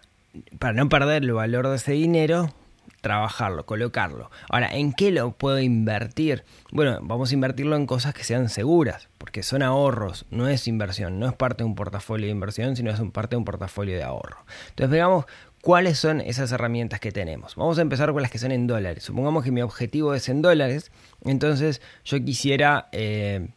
para 0.58 0.72
no 0.74 0.88
perder 0.88 1.24
el 1.24 1.32
valor 1.32 1.68
de 1.68 1.76
ese 1.76 1.92
dinero, 1.92 2.54
trabajarlo, 3.00 3.64
colocarlo. 3.66 4.30
Ahora, 4.48 4.68
¿en 4.74 4.92
qué 4.92 5.10
lo 5.10 5.32
puedo 5.32 5.58
invertir? 5.60 6.44
Bueno, 6.72 6.98
vamos 7.02 7.30
a 7.30 7.34
invertirlo 7.34 7.76
en 7.76 7.86
cosas 7.86 8.14
que 8.14 8.24
sean 8.24 8.48
seguras, 8.48 9.08
porque 9.18 9.42
son 9.42 9.62
ahorros, 9.62 10.26
no 10.30 10.48
es 10.48 10.68
inversión, 10.68 11.18
no 11.18 11.28
es 11.28 11.34
parte 11.34 11.62
de 11.62 11.68
un 11.68 11.74
portafolio 11.74 12.26
de 12.26 12.32
inversión, 12.32 12.76
sino 12.76 12.90
es 12.90 13.00
parte 13.12 13.30
de 13.30 13.38
un 13.38 13.44
portafolio 13.44 13.96
de 13.96 14.02
ahorro. 14.02 14.38
Entonces, 14.70 14.90
veamos 14.90 15.26
cuáles 15.62 15.98
son 15.98 16.20
esas 16.20 16.52
herramientas 16.52 17.00
que 17.00 17.12
tenemos. 17.12 17.54
Vamos 17.56 17.78
a 17.78 17.82
empezar 17.82 18.12
con 18.12 18.22
las 18.22 18.30
que 18.30 18.38
son 18.38 18.52
en 18.52 18.66
dólares. 18.66 19.04
Supongamos 19.04 19.44
que 19.44 19.50
mi 19.50 19.62
objetivo 19.62 20.14
es 20.14 20.28
en 20.28 20.42
dólares, 20.42 20.90
entonces 21.24 21.80
yo 22.04 22.22
quisiera... 22.24 22.88
Eh, 22.92 23.48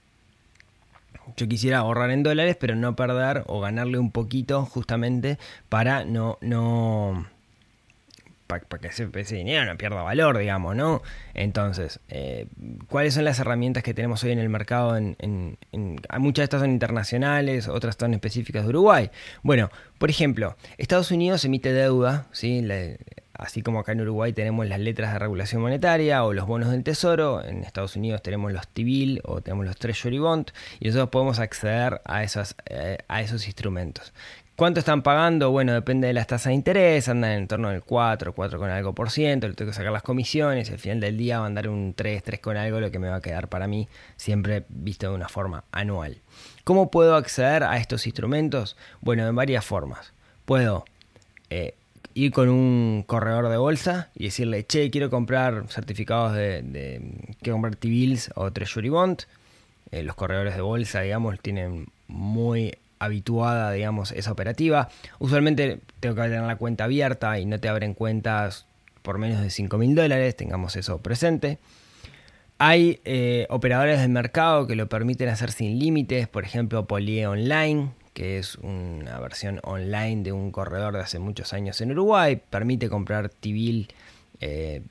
yo 1.37 1.47
quisiera 1.47 1.77
ahorrar 1.77 2.11
en 2.11 2.23
dólares, 2.23 2.57
pero 2.59 2.75
no 2.75 2.95
perder 2.95 3.43
o 3.47 3.61
ganarle 3.61 3.99
un 3.99 4.11
poquito 4.11 4.65
justamente 4.65 5.37
para 5.69 6.03
no, 6.03 6.37
no, 6.41 7.25
para, 8.59 8.81
que 8.81 8.87
ese, 8.87 9.35
dinero 9.35 9.65
no 9.65 9.77
pierda 9.77 10.01
valor, 10.01 10.37
digamos, 10.37 10.75
¿no? 10.75 11.01
Entonces, 11.33 11.99
eh, 12.09 12.47
¿cuáles 12.87 13.13
son 13.13 13.23
las 13.23 13.39
herramientas 13.39 13.83
que 13.83 13.93
tenemos 13.93 14.23
hoy 14.23 14.31
en 14.31 14.39
el 14.39 14.49
mercado? 14.49 14.97
En, 14.97 15.57
muchas 16.19 16.41
de 16.41 16.43
estas 16.43 16.61
son 16.61 16.71
internacionales, 16.71 17.67
otras 17.67 17.95
son 17.99 18.13
específicas 18.13 18.63
de 18.63 18.69
Uruguay. 18.69 19.09
Bueno, 19.43 19.69
por 19.97 20.09
ejemplo, 20.09 20.57
Estados 20.77 21.11
Unidos 21.11 21.45
emite 21.45 21.71
deuda, 21.71 22.27
¿sí? 22.31 22.67
así 23.33 23.61
como 23.61 23.79
acá 23.79 23.93
en 23.93 24.01
Uruguay 24.01 24.33
tenemos 24.33 24.67
las 24.67 24.79
letras 24.79 25.13
de 25.13 25.19
regulación 25.19 25.61
monetaria 25.61 26.23
o 26.23 26.33
los 26.33 26.45
bonos 26.45 26.69
del 26.69 26.83
tesoro, 26.83 27.43
en 27.43 27.63
Estados 27.63 27.95
Unidos 27.95 28.21
tenemos 28.21 28.51
los 28.51 28.67
T-bill 28.67 29.21
o 29.23 29.41
tenemos 29.41 29.65
los 29.65 29.77
Treasury 29.77 30.19
Bond 30.19 30.51
y 30.79 30.87
nosotros 30.87 31.09
podemos 31.09 31.39
acceder 31.39 32.01
a, 32.05 32.23
eh, 32.23 32.97
a 33.07 33.21
esos 33.21 33.47
instrumentos. 33.47 34.13
¿Cuánto 34.61 34.79
están 34.79 35.01
pagando? 35.01 35.49
Bueno, 35.49 35.73
depende 35.73 36.05
de 36.05 36.13
las 36.13 36.27
tasas 36.27 36.51
de 36.51 36.53
interés, 36.53 37.09
andan 37.09 37.31
en 37.31 37.47
torno 37.47 37.71
del 37.71 37.81
4, 37.81 38.31
4 38.31 38.59
con 38.59 38.69
algo 38.69 38.93
por 38.93 39.09
ciento, 39.09 39.47
le 39.47 39.55
tengo 39.55 39.71
que 39.71 39.75
sacar 39.75 39.91
las 39.91 40.03
comisiones, 40.03 40.69
al 40.69 40.77
final 40.77 40.99
del 40.99 41.17
día 41.17 41.39
van 41.39 41.53
a 41.53 41.55
dar 41.55 41.69
un 41.69 41.95
3, 41.95 42.21
3 42.21 42.39
con 42.39 42.57
algo, 42.57 42.79
lo 42.79 42.91
que 42.91 42.99
me 42.99 43.09
va 43.09 43.15
a 43.15 43.21
quedar 43.21 43.47
para 43.47 43.65
mí, 43.65 43.87
siempre 44.17 44.65
visto 44.69 45.09
de 45.09 45.15
una 45.15 45.29
forma 45.29 45.63
anual. 45.71 46.19
¿Cómo 46.63 46.91
puedo 46.91 47.15
acceder 47.15 47.63
a 47.63 47.77
estos 47.77 48.05
instrumentos? 48.05 48.77
Bueno, 48.99 49.27
en 49.27 49.35
varias 49.35 49.65
formas. 49.65 50.13
Puedo 50.45 50.85
eh, 51.49 51.73
ir 52.13 52.31
con 52.31 52.47
un 52.47 53.03
corredor 53.07 53.49
de 53.49 53.57
bolsa 53.57 54.11
y 54.13 54.25
decirle, 54.25 54.63
che, 54.67 54.91
quiero 54.91 55.09
comprar 55.09 55.65
certificados 55.69 56.35
de, 56.35 57.01
quiero 57.41 57.55
comprar 57.55 57.77
T-Bills 57.77 58.29
o 58.35 58.51
Treasury 58.51 58.89
Bond. 58.89 59.23
Eh, 59.89 60.03
los 60.03 60.13
corredores 60.13 60.55
de 60.55 60.61
bolsa, 60.61 61.01
digamos, 61.01 61.39
tienen 61.39 61.87
muy 62.07 62.77
habituada, 63.01 63.71
digamos, 63.71 64.11
esa 64.11 64.31
operativa. 64.31 64.89
Usualmente 65.17 65.79
tengo 65.99 66.15
que 66.15 66.21
tener 66.21 66.43
la 66.43 66.55
cuenta 66.55 66.83
abierta 66.83 67.39
y 67.39 67.47
no 67.47 67.59
te 67.59 67.67
abren 67.67 67.95
cuentas 67.95 68.67
por 69.01 69.17
menos 69.17 69.41
de 69.41 69.49
5 69.49 69.75
mil 69.79 69.95
dólares, 69.95 70.35
tengamos 70.35 70.75
eso 70.75 70.99
presente. 70.99 71.57
Hay 72.59 73.01
eh, 73.03 73.47
operadores 73.49 73.99
del 73.99 74.09
mercado 74.09 74.67
que 74.67 74.75
lo 74.75 74.87
permiten 74.87 75.29
hacer 75.29 75.51
sin 75.51 75.79
límites, 75.79 76.27
por 76.27 76.43
ejemplo 76.43 76.85
Polie 76.85 77.25
Online, 77.25 77.89
que 78.13 78.37
es 78.37 78.55
una 78.57 79.19
versión 79.19 79.59
online 79.63 80.21
de 80.21 80.31
un 80.31 80.51
corredor 80.51 80.93
de 80.93 80.99
hace 80.99 81.17
muchos 81.17 81.53
años 81.53 81.81
en 81.81 81.91
Uruguay, 81.93 82.39
permite 82.51 82.87
comprar 82.87 83.29
T-Bill 83.29 83.87
eh, 84.41 84.83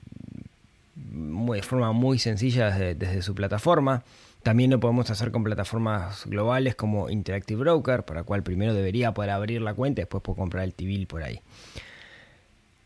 de 0.97 1.63
forma 1.63 1.93
muy 1.93 2.19
sencilla 2.19 2.71
desde 2.71 3.23
su 3.23 3.37
plataforma. 3.37 4.03
También 4.43 4.71
lo 4.71 4.81
podemos 4.81 5.11
hacer 5.11 5.31
con 5.31 5.45
plataformas 5.45 6.25
globales 6.27 6.75
como 6.75 7.11
Interactive 7.11 7.61
Broker, 7.61 8.05
para 8.05 8.21
la 8.21 8.25
cual 8.25 8.43
primero 8.43 8.73
debería 8.73 9.13
poder 9.13 9.31
abrir 9.31 9.61
la 9.61 9.75
cuenta 9.75 10.01
y 10.01 10.03
después 10.03 10.23
puedo 10.23 10.37
comprar 10.37 10.65
el 10.65 10.75
t 10.75 11.07
por 11.07 11.23
ahí. 11.23 11.41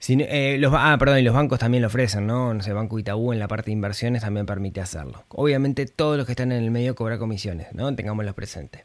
Eh, 0.07 0.57
los, 0.59 0.73
ah, 0.77 0.97
perdón, 0.99 1.21
y 1.21 1.23
los 1.23 1.35
bancos 1.35 1.59
también 1.59 1.81
lo 1.81 1.87
ofrecen, 1.87 2.27
¿no? 2.27 2.53
No 2.53 2.63
sé, 2.63 2.73
Banco 2.73 2.99
Itaú 2.99 3.33
en 3.33 3.39
la 3.39 3.49
parte 3.49 3.67
de 3.67 3.73
inversiones 3.73 4.23
también 4.23 4.45
permite 4.45 4.81
hacerlo. 4.81 5.25
Obviamente 5.29 5.87
todos 5.87 6.19
los 6.19 6.27
que 6.27 6.33
están 6.33 6.53
en 6.53 6.63
el 6.63 6.71
medio 6.71 6.95
cobran 6.95 7.19
comisiones, 7.19 7.69
¿no? 7.73 7.95
Tengámoslo 7.95 8.35
presente. 8.35 8.85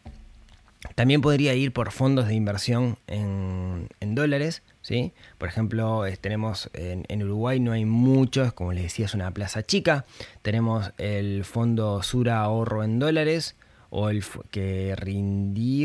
También 0.95 1.21
podría 1.21 1.53
ir 1.55 1.73
por 1.73 1.91
fondos 1.91 2.27
de 2.27 2.35
inversión 2.35 2.97
en, 3.07 3.89
dólares, 4.15 4.63
¿sí? 4.81 5.11
Por 5.37 5.49
ejemplo, 5.49 6.03
tenemos 6.21 6.69
en, 6.73 7.23
Uruguay 7.23 7.59
no 7.59 7.73
hay 7.73 7.83
muchos, 7.85 8.53
como 8.53 8.71
les 8.71 8.83
decía, 8.83 9.05
es 9.05 9.13
una 9.13 9.31
plaza 9.31 9.61
chica. 9.63 10.05
Tenemos 10.41 10.91
el 10.97 11.43
fondo 11.43 12.01
Sura 12.01 12.39
Ahorro 12.39 12.83
en 12.83 12.97
dólares, 12.99 13.55
o 13.89 14.09
el 14.09 14.23
que 14.51 14.95
rindió 14.97 15.75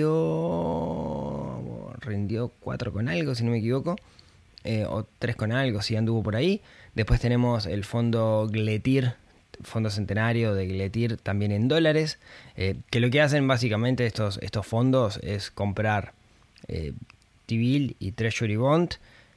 rindió 2.00 2.52
4 2.60 2.92
con 2.92 3.08
algo, 3.08 3.34
si 3.34 3.44
no 3.44 3.50
me 3.50 3.58
equivoco, 3.58 3.96
eh, 4.62 4.84
o 4.88 5.06
3 5.18 5.36
con 5.36 5.52
algo, 5.52 5.82
si 5.82 5.96
anduvo 5.96 6.22
por 6.22 6.36
ahí. 6.36 6.62
Después 6.94 7.20
tenemos 7.20 7.66
el 7.66 7.84
fondo 7.84 8.48
Gletir 8.50 9.14
Fondo 9.62 9.90
Centenario 9.90 10.54
de 10.54 10.66
Gletir 10.66 11.16
también 11.16 11.52
en 11.52 11.68
dólares, 11.68 12.18
eh, 12.56 12.76
que 12.90 13.00
lo 13.00 13.10
que 13.10 13.20
hacen 13.20 13.46
básicamente 13.46 14.06
estos, 14.06 14.38
estos 14.42 14.66
fondos 14.66 15.18
es 15.22 15.50
comprar 15.50 16.12
eh, 16.68 16.92
T-Bill 17.46 17.96
y 17.98 18.12
Treasury 18.12 18.56
Bond, 18.56 18.94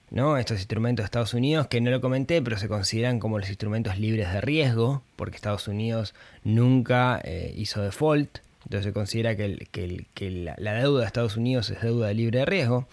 ¿no? 0.09 0.37
estos 0.37 0.57
instrumentos 0.57 1.03
de 1.03 1.05
Estados 1.05 1.33
Unidos, 1.33 1.67
que 1.67 1.81
no 1.81 1.91
lo 1.91 2.01
comenté, 2.01 2.41
pero 2.41 2.57
se 2.57 2.67
consideran 2.67 3.19
como 3.19 3.39
los 3.39 3.49
instrumentos 3.49 3.97
libres 3.97 4.31
de 4.31 4.41
riesgo, 4.41 5.03
porque 5.15 5.35
Estados 5.35 5.67
Unidos 5.67 6.13
nunca 6.43 7.19
eh, 7.23 7.53
hizo 7.57 7.81
default, 7.81 8.39
entonces 8.67 8.85
se 8.85 8.93
considera 8.93 9.37
que, 9.37 10.05
que, 10.13 10.31
la, 10.57 10.73
deuda 10.73 11.01
de 11.01 11.05
Estados 11.05 11.37
Unidos 11.37 11.69
es 11.69 11.81
deuda 11.81 12.11
libre 12.11 12.39
de 12.39 12.45
riesgo. 12.45 12.85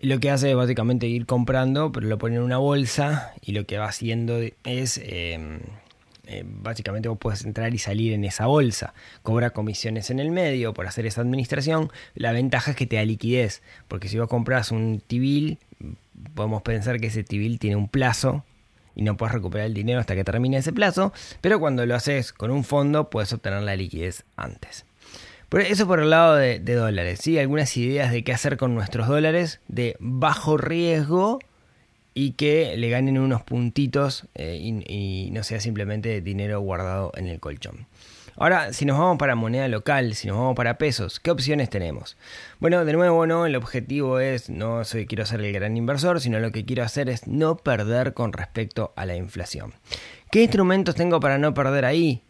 Lo 0.00 0.20
que 0.20 0.30
hace 0.30 0.50
es 0.50 0.56
básicamente 0.56 1.06
ir 1.06 1.26
comprando, 1.26 1.92
pero 1.92 2.06
lo 2.06 2.16
pone 2.16 2.36
en 2.36 2.42
una 2.42 2.56
bolsa 2.56 3.34
y 3.42 3.52
lo 3.52 3.66
que 3.66 3.76
va 3.76 3.86
haciendo 3.86 4.38
es 4.64 4.98
em, 5.04 5.60
eh, 6.26 6.42
básicamente 6.44 7.08
vos 7.08 7.18
puedes 7.18 7.44
entrar 7.44 7.74
y 7.74 7.78
salir 7.78 8.12
en 8.12 8.24
esa 8.24 8.46
bolsa. 8.46 8.94
Cobra 9.22 9.50
comisiones 9.50 10.10
en 10.10 10.18
el 10.18 10.30
medio 10.30 10.74
por 10.74 10.86
hacer 10.86 11.06
esa 11.06 11.20
administración. 11.20 11.90
La 12.14 12.32
ventaja 12.32 12.72
es 12.72 12.76
que 12.76 12.86
te 12.86 12.96
da 12.96 13.04
liquidez, 13.04 13.62
porque 13.88 14.08
si 14.08 14.18
vos 14.18 14.28
compras 14.28 14.70
un 14.72 15.02
T-bill, 15.06 15.58
podemos 16.34 16.62
pensar 16.62 17.00
que 17.00 17.08
ese 17.08 17.24
T-bill 17.24 17.58
tiene 17.58 17.76
un 17.76 17.88
plazo 17.88 18.44
y 18.94 19.02
no 19.02 19.16
puedes 19.16 19.34
recuperar 19.34 19.66
el 19.66 19.74
dinero 19.74 20.00
hasta 20.00 20.14
que 20.14 20.24
termine 20.24 20.56
ese 20.56 20.72
plazo, 20.72 21.12
pero 21.40 21.60
cuando 21.60 21.84
lo 21.86 21.94
haces 21.94 22.32
con 22.32 22.50
un 22.50 22.64
fondo 22.64 23.10
puedes 23.10 23.32
obtener 23.32 23.62
la 23.62 23.76
liquidez 23.76 24.24
antes. 24.36 24.86
eso 25.52 25.86
por 25.86 26.00
el 26.00 26.10
lado 26.10 26.34
de, 26.34 26.58
dólares, 26.58 27.20
¿sí? 27.22 27.38
algunas 27.38 27.76
ideas 27.76 28.10
de 28.10 28.24
qué 28.24 28.32
hacer 28.32 28.56
con 28.56 28.74
nuestros 28.74 29.06
dólares 29.06 29.60
de 29.68 29.96
bajo 30.00 30.56
riesgo 30.56 31.38
y 32.18 32.30
que 32.30 32.78
le 32.78 32.88
ganen 32.88 33.18
unos 33.18 33.42
puntitos 33.42 34.24
eh, 34.34 34.58
y, 34.58 35.28
no 35.32 35.42
sea 35.42 35.60
simplemente 35.60 36.22
dinero 36.22 36.58
guardado 36.60 37.12
en 37.14 37.26
el 37.26 37.40
colchón. 37.40 37.86
Ahora, 38.38 38.72
si 38.72 38.86
nos 38.86 38.98
vamos 38.98 39.18
para 39.18 39.34
moneda 39.34 39.68
local, 39.68 40.14
si 40.14 40.26
nos 40.26 40.38
vamos 40.38 40.56
para 40.56 40.78
pesos, 40.78 41.20
¿qué 41.20 41.30
opciones 41.30 41.68
tenemos? 41.68 42.16
Bueno, 42.58 42.86
de 42.86 42.94
nuevo, 42.94 43.26
no, 43.26 43.44
el 43.44 43.54
objetivo 43.54 44.18
es 44.18 44.48
no 44.48 44.82
soy 44.84 45.04
quiero 45.04 45.26
ser 45.26 45.42
el 45.42 45.52
gran 45.52 45.76
inversor, 45.76 46.22
sino 46.22 46.40
lo 46.40 46.52
que 46.52 46.64
quiero 46.64 46.84
hacer 46.84 47.10
es 47.10 47.26
no 47.26 47.58
perder 47.58 48.14
con 48.14 48.32
respecto 48.32 48.94
a 48.96 49.04
la 49.04 49.14
inflación. 49.14 49.74
¿Qué 50.30 50.42
instrumentos 50.42 50.94
tengo 50.94 51.20
para 51.20 51.36
no 51.36 51.52
perder 51.52 51.84
ahí? 51.84 52.22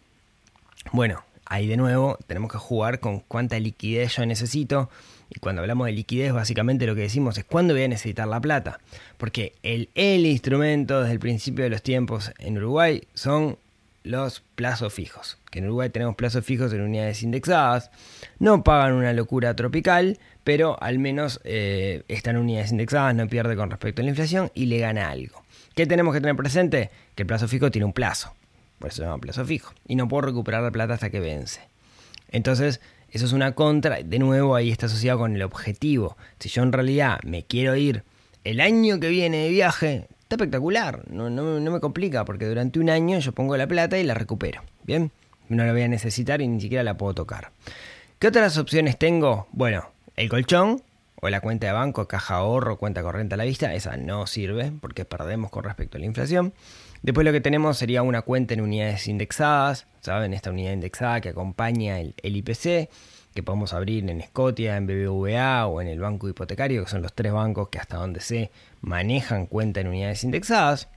Bueno, 0.90 1.22
ahí 1.44 1.68
de 1.68 1.76
nuevo 1.76 2.18
tenemos 2.26 2.50
que 2.50 2.58
jugar 2.58 2.98
con 2.98 3.20
cuánta 3.20 3.60
liquidez 3.60 4.16
yo 4.16 4.26
necesito 4.26 4.90
y 5.28 5.40
cuando 5.40 5.62
hablamos 5.62 5.86
de 5.86 5.92
liquidez, 5.92 6.32
básicamente 6.32 6.86
lo 6.86 6.94
que 6.94 7.02
decimos 7.02 7.36
es 7.38 7.44
cuándo 7.44 7.74
voy 7.74 7.82
a 7.84 7.88
necesitar 7.88 8.28
la 8.28 8.40
plata. 8.40 8.78
Porque 9.16 9.54
el, 9.62 9.88
el 9.94 10.24
instrumento 10.26 11.00
desde 11.00 11.12
el 11.12 11.18
principio 11.18 11.64
de 11.64 11.70
los 11.70 11.82
tiempos 11.82 12.32
en 12.38 12.58
Uruguay 12.58 13.02
son 13.14 13.58
los 14.04 14.42
plazos 14.54 14.94
fijos. 14.94 15.36
Que 15.50 15.58
en 15.58 15.66
Uruguay 15.66 15.90
tenemos 15.90 16.14
plazos 16.14 16.44
fijos 16.44 16.72
en 16.72 16.80
unidades 16.80 17.22
indexadas. 17.22 17.90
No 18.38 18.62
pagan 18.62 18.92
una 18.92 19.12
locura 19.12 19.56
tropical, 19.56 20.18
pero 20.44 20.80
al 20.80 21.00
menos 21.00 21.40
eh, 21.44 22.04
están 22.06 22.36
unidades 22.36 22.70
indexadas, 22.70 23.14
no 23.14 23.26
pierde 23.26 23.56
con 23.56 23.70
respecto 23.70 24.02
a 24.02 24.04
la 24.04 24.10
inflación 24.10 24.52
y 24.54 24.66
le 24.66 24.78
gana 24.78 25.10
algo. 25.10 25.42
¿Qué 25.74 25.86
tenemos 25.86 26.14
que 26.14 26.20
tener 26.20 26.36
presente? 26.36 26.90
Que 27.16 27.24
el 27.24 27.26
plazo 27.26 27.48
fijo 27.48 27.70
tiene 27.70 27.84
un 27.84 27.92
plazo. 27.92 28.32
Por 28.78 28.88
eso 28.88 28.98
se 28.98 29.02
llama 29.02 29.18
plazo 29.18 29.44
fijo. 29.44 29.74
Y 29.88 29.96
no 29.96 30.06
puedo 30.06 30.22
recuperar 30.22 30.62
la 30.62 30.70
plata 30.70 30.94
hasta 30.94 31.10
que 31.10 31.18
vence. 31.18 31.60
Entonces, 32.30 32.80
eso 33.16 33.24
es 33.24 33.32
una 33.32 33.54
contra, 33.54 34.02
de 34.02 34.18
nuevo 34.18 34.54
ahí 34.54 34.70
está 34.70 34.86
asociado 34.86 35.20
con 35.20 35.34
el 35.34 35.42
objetivo. 35.42 36.18
Si 36.38 36.50
yo 36.50 36.62
en 36.62 36.70
realidad 36.70 37.18
me 37.24 37.44
quiero 37.44 37.74
ir 37.74 38.04
el 38.44 38.60
año 38.60 39.00
que 39.00 39.08
viene 39.08 39.38
de 39.38 39.48
viaje, 39.48 40.06
está 40.20 40.36
espectacular, 40.36 41.02
no, 41.10 41.30
no, 41.30 41.58
me 41.58 41.80
complica 41.80 42.26
porque 42.26 42.46
durante 42.46 42.78
un 42.78 42.90
año 42.90 43.18
yo 43.18 43.32
pongo 43.32 43.56
la 43.56 43.66
plata 43.66 43.98
y 43.98 44.04
la 44.04 44.12
recupero. 44.12 44.62
Bien, 44.84 45.10
no 45.48 45.64
la 45.64 45.72
voy 45.72 45.82
a 45.82 45.88
necesitar 45.88 46.42
y 46.42 46.46
ni 46.46 46.60
siquiera 46.60 46.84
la 46.84 46.98
puedo 46.98 47.14
tocar. 47.14 47.52
¿Qué 48.18 48.28
otras 48.28 48.58
opciones 48.58 48.98
tengo? 48.98 49.48
Bueno, 49.52 49.90
el 50.16 50.28
colchón 50.28 50.82
o 51.22 51.30
la 51.30 51.40
cuenta 51.40 51.68
de 51.68 51.72
banco, 51.72 52.06
caja 52.06 52.34
ahorro, 52.34 52.76
cuenta 52.76 53.02
corriente 53.02 53.34
a 53.34 53.38
la 53.38 53.44
vista, 53.44 53.72
esa 53.72 53.96
no 53.96 54.26
sirve 54.26 54.72
porque 54.78 55.06
perdemos 55.06 55.50
con 55.50 55.64
respecto 55.64 55.96
a 55.96 56.00
la 56.00 56.06
inflación. 56.06 56.52
Después 57.06 57.24
lo 57.24 57.30
que 57.30 57.40
tenemos 57.40 57.78
sería 57.78 58.02
una 58.02 58.22
cuenta 58.22 58.54
en 58.54 58.60
unidades 58.60 59.06
indexadas, 59.06 59.86
¿saben? 60.00 60.34
Esta 60.34 60.50
unidad 60.50 60.72
indexada 60.72 61.20
que 61.20 61.28
acompaña 61.28 62.00
el, 62.00 62.14
IPC, 62.20 62.90
que 63.32 63.42
podemos 63.44 63.72
abrir 63.74 64.10
en 64.10 64.20
Scotia, 64.22 64.76
en 64.76 64.88
BBVA 64.88 65.68
o 65.68 65.80
en 65.80 65.86
el 65.86 66.00
banco 66.00 66.28
hipotecario, 66.28 66.82
que 66.82 66.90
son 66.90 67.02
los 67.02 67.12
tres 67.12 67.32
bancos 67.32 67.68
que 67.68 67.78
hasta 67.78 67.96
donde 67.96 68.18
se 68.18 68.50
manejan 68.80 69.46
cuenta 69.46 69.80
en 69.80 69.86
unidades 69.86 70.24
indexadas. 70.24 70.88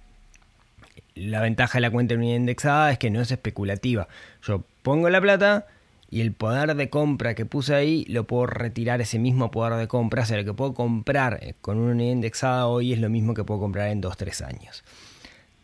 la 1.13 1.41
ventaja 1.41 1.77
de 1.77 1.81
la 1.81 1.91
cuenta 1.91 2.15
en 2.15 2.21
unidad 2.21 2.37
indexada 2.37 2.91
es 2.91 2.97
que 2.97 3.11
no 3.11 3.21
es 3.21 3.29
especulativa. 3.29 4.07
Yo 4.41 4.63
pongo 4.81 5.11
la 5.11 5.21
plata 5.21 5.67
y 6.09 6.21
el 6.21 6.33
poder 6.33 6.73
de 6.73 6.89
compra 6.89 7.35
que 7.35 7.45
puse 7.45 7.75
ahí 7.75 8.05
lo 8.05 8.25
puedo 8.25 8.47
retirar 8.47 8.99
ese 8.99 9.19
mismo 9.19 9.51
poder 9.51 9.77
de 9.77 9.87
compra. 9.87 10.23
O 10.23 10.25
sea, 10.25 10.37
lo 10.37 10.43
que 10.43 10.55
puedo 10.55 10.73
comprar 10.73 11.53
con 11.61 11.77
una 11.77 11.91
unidad 11.91 12.13
indexada 12.13 12.65
hoy 12.65 12.93
es 12.93 12.99
lo 12.99 13.11
mismo 13.11 13.35
que 13.35 13.43
puedo 13.43 13.59
comprar 13.59 13.89
en 13.89 14.01
2-3 14.01 14.47
años. 14.47 14.83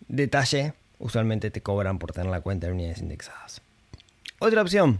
Detalle, 0.07 0.73
usualmente 0.99 1.51
te 1.51 1.61
cobran 1.61 1.99
por 1.99 2.11
tener 2.11 2.29
la 2.29 2.41
cuenta 2.41 2.67
en 2.67 2.73
unidades 2.73 2.99
indexadas. 2.99 3.61
Otra 4.39 4.61
opción, 4.61 4.99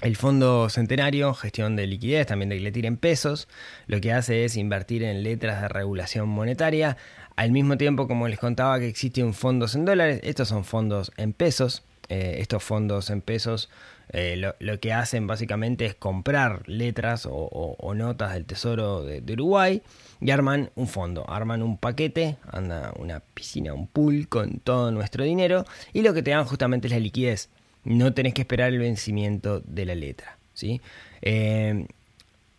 el 0.00 0.16
Fondo 0.16 0.68
Centenario, 0.68 1.34
gestión 1.34 1.76
de 1.76 1.86
liquidez, 1.86 2.26
también 2.26 2.48
de 2.48 2.58
Gletir 2.58 2.86
en 2.86 2.96
pesos, 2.96 3.48
lo 3.86 4.00
que 4.00 4.12
hace 4.12 4.44
es 4.44 4.56
invertir 4.56 5.04
en 5.04 5.22
letras 5.22 5.62
de 5.62 5.68
regulación 5.68 6.28
monetaria, 6.28 6.96
al 7.36 7.52
mismo 7.52 7.76
tiempo 7.76 8.08
como 8.08 8.28
les 8.28 8.38
contaba 8.38 8.78
que 8.78 8.88
existen 8.88 9.34
fondos 9.34 9.74
en 9.74 9.84
dólares, 9.84 10.20
estos 10.24 10.48
son 10.48 10.64
fondos 10.64 11.12
en 11.16 11.32
pesos, 11.32 11.82
eh, 12.08 12.36
estos 12.40 12.62
fondos 12.62 13.10
en 13.10 13.20
pesos 13.20 13.70
eh, 14.12 14.36
lo, 14.36 14.80
que 14.80 14.92
hacen 14.92 15.26
básicamente 15.26 15.86
es 15.86 15.94
comprar 15.94 16.68
letras 16.68 17.26
o, 17.30 17.94
notas 17.94 18.34
del 18.34 18.44
Tesoro 18.44 19.02
de, 19.04 19.32
Uruguay 19.32 19.82
y 20.20 20.30
arman 20.30 20.70
un 20.74 20.86
fondo, 20.86 21.28
arman 21.28 21.62
un 21.62 21.78
paquete, 21.78 22.36
anda 22.50 22.92
una 22.98 23.20
piscina, 23.20 23.72
un 23.72 23.86
pool 23.86 24.28
con 24.28 24.60
todo 24.60 24.90
nuestro 24.90 25.24
dinero 25.24 25.64
y 25.92 26.02
lo 26.02 26.12
que 26.12 26.22
te 26.22 26.30
dan 26.30 26.44
justamente 26.44 26.88
es 26.88 26.92
la 26.92 27.00
liquidez. 27.00 27.48
No 27.84 28.12
tenés 28.12 28.34
que 28.34 28.42
esperar 28.42 28.72
el 28.72 28.78
vencimiento 28.78 29.60
de 29.60 29.86
la 29.86 29.94
letra. 29.94 30.38
¿sí? 30.52 30.80
Eh, 31.22 31.86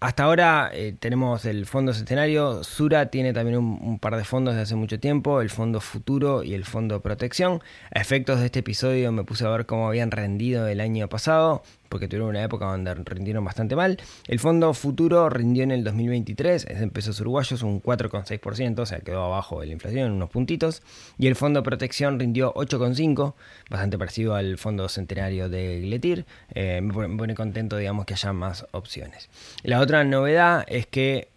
hasta 0.03 0.23
ahora 0.23 0.69
eh, 0.73 0.93
tenemos 0.99 1.45
el 1.45 1.65
fondo 1.65 1.93
centenario, 1.93 2.65
Sura 2.65 3.05
tiene 3.05 3.31
también 3.31 3.57
un, 3.57 3.99
par 3.99 4.17
de 4.17 4.25
fondos 4.25 4.53
de 4.53 4.59
hace 4.59 4.75
mucho 4.75 4.99
tiempo, 4.99 5.39
el 5.39 5.49
fondo 5.49 5.79
futuro 5.79 6.43
y 6.43 6.53
el 6.55 6.65
fondo 6.65 7.01
protección. 7.01 7.61
A 7.89 8.01
efectos 8.01 8.41
de 8.41 8.47
este 8.47 8.59
episodio 8.59 9.13
me 9.13 9.23
puse 9.23 9.45
a 9.45 9.49
ver 9.49 9.65
cómo 9.65 9.87
habían 9.87 10.11
rendido 10.11 10.67
el 10.67 10.81
año 10.81 11.07
pasado 11.07 11.63
porque 11.93 12.07
tuvieron 12.07 12.29
una 12.29 12.41
época 12.41 12.65
donde 12.65 12.91
rindieron 12.95 13.45
bastante 13.45 13.75
mal. 13.75 13.99
El 14.27 14.39
fondo 14.39 14.73
futuro 14.73 15.29
rindió 15.29 15.61
en 15.61 15.69
el 15.69 15.83
2023, 15.83 16.65
es 16.65 16.81
en 16.81 16.89
pesos 16.89 17.21
uruguayos, 17.21 17.61
un 17.61 17.83
4,6%, 17.83 18.79
o 18.79 18.85
sea, 18.87 18.99
quedó 19.01 19.25
abajo 19.25 19.61
de 19.61 19.67
la 19.67 19.73
inflación, 19.73 20.11
unos 20.11 20.31
puntitos. 20.31 20.81
Y 21.19 21.27
el 21.27 21.35
fondo 21.35 21.61
protección 21.61 22.19
rindió 22.19 22.51
8,5%, 22.55 23.35
bastante 23.69 23.99
parecido 23.99 24.33
al 24.33 24.57
fondo 24.57 24.89
centenario 24.89 25.49
de 25.49 25.81
Gletir. 25.81 26.25
Eh, 26.55 26.81
me 26.81 27.15
pone 27.15 27.35
contento, 27.35 27.77
digamos, 27.77 28.07
que 28.07 28.15
haya 28.15 28.33
más 28.33 28.65
opciones. 28.71 29.29
La 29.61 29.79
otra 29.79 30.03
novedad 30.03 30.65
es 30.67 30.87
que 30.87 31.27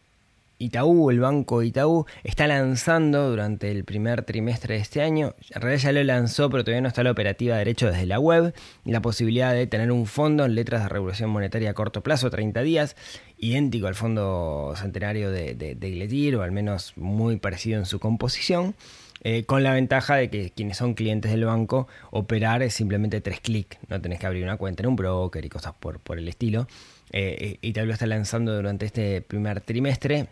Itaú, 0.59 1.11
el 1.11 1.21
banco 1.21 1.63
Itaú, 1.63 2.07
está 2.25 2.47
lanzando 2.47 3.31
durante 3.31 3.71
el 3.71 3.85
primer 3.85 4.23
trimestre 4.23 4.75
de 4.75 4.81
este 4.81 5.03
año, 5.03 5.35
en 5.51 5.61
realidad 5.61 5.83
ya 5.83 5.93
lo 5.93 6.05
lanzó, 6.05 6.49
pero 6.49 6.65
todavía 6.65 6.81
no 6.81 6.89
está 6.89 7.03
la 7.03 7.11
operativa 7.11 7.55
de 7.55 7.59
derecho 7.59 7.91
desde 7.91 8.07
la 8.07 8.19
web, 8.19 8.55
la 8.85 9.03
posibilidad 9.03 9.53
de 9.53 9.67
tener 9.67 9.93
un 9.93 10.07
fondo 10.07 10.45
en 10.45 10.55
letras 10.55 10.83
de 10.83 10.89
regulación 10.89 11.31
monetaria 11.31 11.71
a 11.71 11.75
corto 11.75 12.03
plazo, 12.03 12.31
30 12.31 12.63
días, 12.63 12.97
idéntico 13.39 13.87
al 13.87 13.95
fondo 13.95 14.73
centenario 14.77 15.31
de, 15.31 15.55
de, 15.55 16.37
o 16.37 16.43
al 16.43 16.53
menos 16.53 16.95
muy 16.97 17.37
parecido 17.37 17.79
en 17.79 17.87
su 17.87 18.01
composición. 18.01 18.75
Eh, 19.23 19.45
con 19.45 19.63
la 19.63 19.73
ventaja 19.73 20.15
de 20.15 20.31
que 20.31 20.51
quienes 20.51 20.77
son 20.77 20.95
clientes 20.95 21.33
del 21.33 21.47
banco, 21.47 21.89
operar 22.11 22.63
es 22.63 22.75
simplemente 22.75 23.21
tres 23.21 23.41
clics, 23.41 23.79
no 23.89 24.01
tenés 24.01 24.21
que 24.21 24.27
abrir 24.27 24.45
una 24.45 24.57
cuenta 24.57 24.83
en 24.83 24.89
un 24.89 24.97
broker 24.97 25.45
y 25.45 25.49
cosas 25.49 25.73
por, 25.81 25.99
por 25.99 26.19
el 26.19 26.29
estilo. 26.29 26.69
Eh, 27.13 27.59
Itaú 27.61 27.87
lo 27.87 27.93
está 27.93 28.07
lanzando 28.07 28.55
durante 28.55 28.87
este 28.87 29.23
primer 29.23 29.61
trimestre 29.63 30.29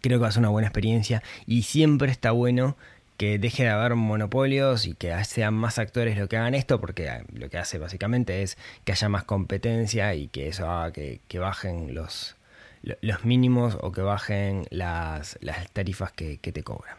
creo 0.00 0.18
que 0.18 0.22
va 0.22 0.28
a 0.28 0.32
ser 0.32 0.40
una 0.40 0.48
buena 0.50 0.68
experiencia 0.68 1.22
y 1.46 1.62
siempre 1.62 2.10
está 2.10 2.30
bueno 2.30 2.76
que 3.16 3.38
deje 3.38 3.64
de 3.64 3.70
haber 3.70 3.94
monopolios 3.94 4.86
y 4.86 4.94
que 4.94 5.24
sean 5.24 5.54
más 5.54 5.78
actores 5.78 6.18
lo 6.18 6.28
que 6.28 6.36
hagan 6.36 6.54
esto, 6.54 6.80
porque 6.80 7.08
ah, 7.08 7.24
lo 7.32 7.48
que 7.48 7.58
hace 7.58 7.78
básicamente 7.78 8.42
es 8.42 8.58
que 8.84 8.92
haya 8.92 9.08
más 9.08 9.24
competencia 9.24 10.14
y 10.14 10.28
que 10.28 10.48
eso 10.48 10.68
haga 10.68 10.92
que, 10.92 11.38
bajen 11.38 11.94
los, 11.94 12.36
los 12.82 13.24
mínimos 13.24 13.78
o 13.80 13.92
que 13.92 14.02
bajen 14.02 14.64
las, 14.70 15.38
tarifas 15.72 16.12
que, 16.12 16.38
te 16.38 16.62
cobran. 16.62 16.96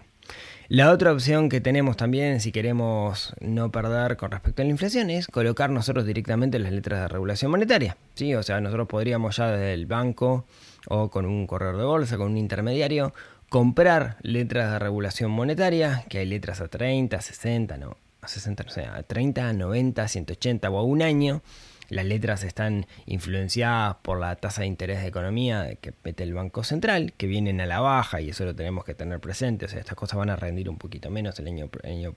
La 0.67 0.89
otra 0.89 1.11
opción 1.11 1.47
que 1.47 1.61
tenemos 1.61 1.95
también, 1.95 2.41
si 2.41 2.51
queremos 2.51 3.35
no 3.39 3.71
perder 3.71 4.17
con 4.17 4.31
respecto 4.31 4.63
a 4.63 4.65
la 4.65 4.71
inflación, 4.71 5.11
es 5.11 5.27
colocar 5.27 5.69
nosotros 5.69 6.07
directamente 6.07 6.57
las 6.57 6.71
letras 6.71 7.01
de 7.01 7.07
regulación 7.07 7.51
monetaria. 7.51 7.97
¿sí? 8.15 8.33
O 8.33 8.41
sea, 8.41 8.59
nosotros 8.61 8.87
podríamos 8.87 9.37
ya 9.37 9.51
desde 9.51 9.75
el 9.75 9.85
banco 9.85 10.47
o 10.87 11.11
con 11.11 11.27
un 11.27 11.45
corredor 11.45 11.77
de 11.77 11.83
bolsa, 11.83 12.17
con 12.17 12.31
un 12.31 12.37
intermediario, 12.39 13.13
comprar 13.49 14.17
letras 14.23 14.71
de 14.71 14.79
regulación 14.79 15.29
monetaria, 15.29 16.03
que 16.09 16.17
hay 16.17 16.25
letras 16.25 16.61
a 16.61 16.67
30, 16.67 17.21
60, 17.21 17.77
no, 17.77 17.97
a 18.21 18.27
60, 18.27 18.63
no 18.63 18.69
sé, 18.71 18.85
a 18.85 19.03
30, 19.03 19.53
90, 19.53 20.07
180 20.07 20.69
o 20.71 20.79
a 20.79 20.83
un 20.83 21.03
año. 21.03 21.43
Las 21.89 22.05
letras 22.05 22.43
están 22.43 22.87
influeñadas 23.05 23.97
por 24.01 24.19
la 24.19 24.35
tasa 24.35 24.61
de 24.61 24.67
interés 24.67 25.01
de 25.01 25.07
economía 25.07 25.75
que 25.75 25.93
mete 26.03 26.23
el 26.23 26.33
Banco 26.33 26.63
Central, 26.63 27.13
que 27.17 27.27
vienen 27.27 27.61
a 27.61 27.65
la 27.65 27.79
baja 27.79 28.21
y 28.21 28.29
eso 28.29 28.45
lo 28.45 28.55
tenemos 28.55 28.85
que 28.85 28.93
tener 28.93 29.19
presente. 29.19 29.65
O 29.65 29.69
sea, 29.69 29.79
estas 29.79 29.95
cosas 29.95 30.17
van 30.17 30.29
a 30.29 30.35
rendir 30.35 30.69
un 30.69 30.77
poquito 30.77 31.09
menos 31.09 31.39
el 31.39 31.47
año, 31.47 31.69
el 31.83 31.91
año 31.91 32.15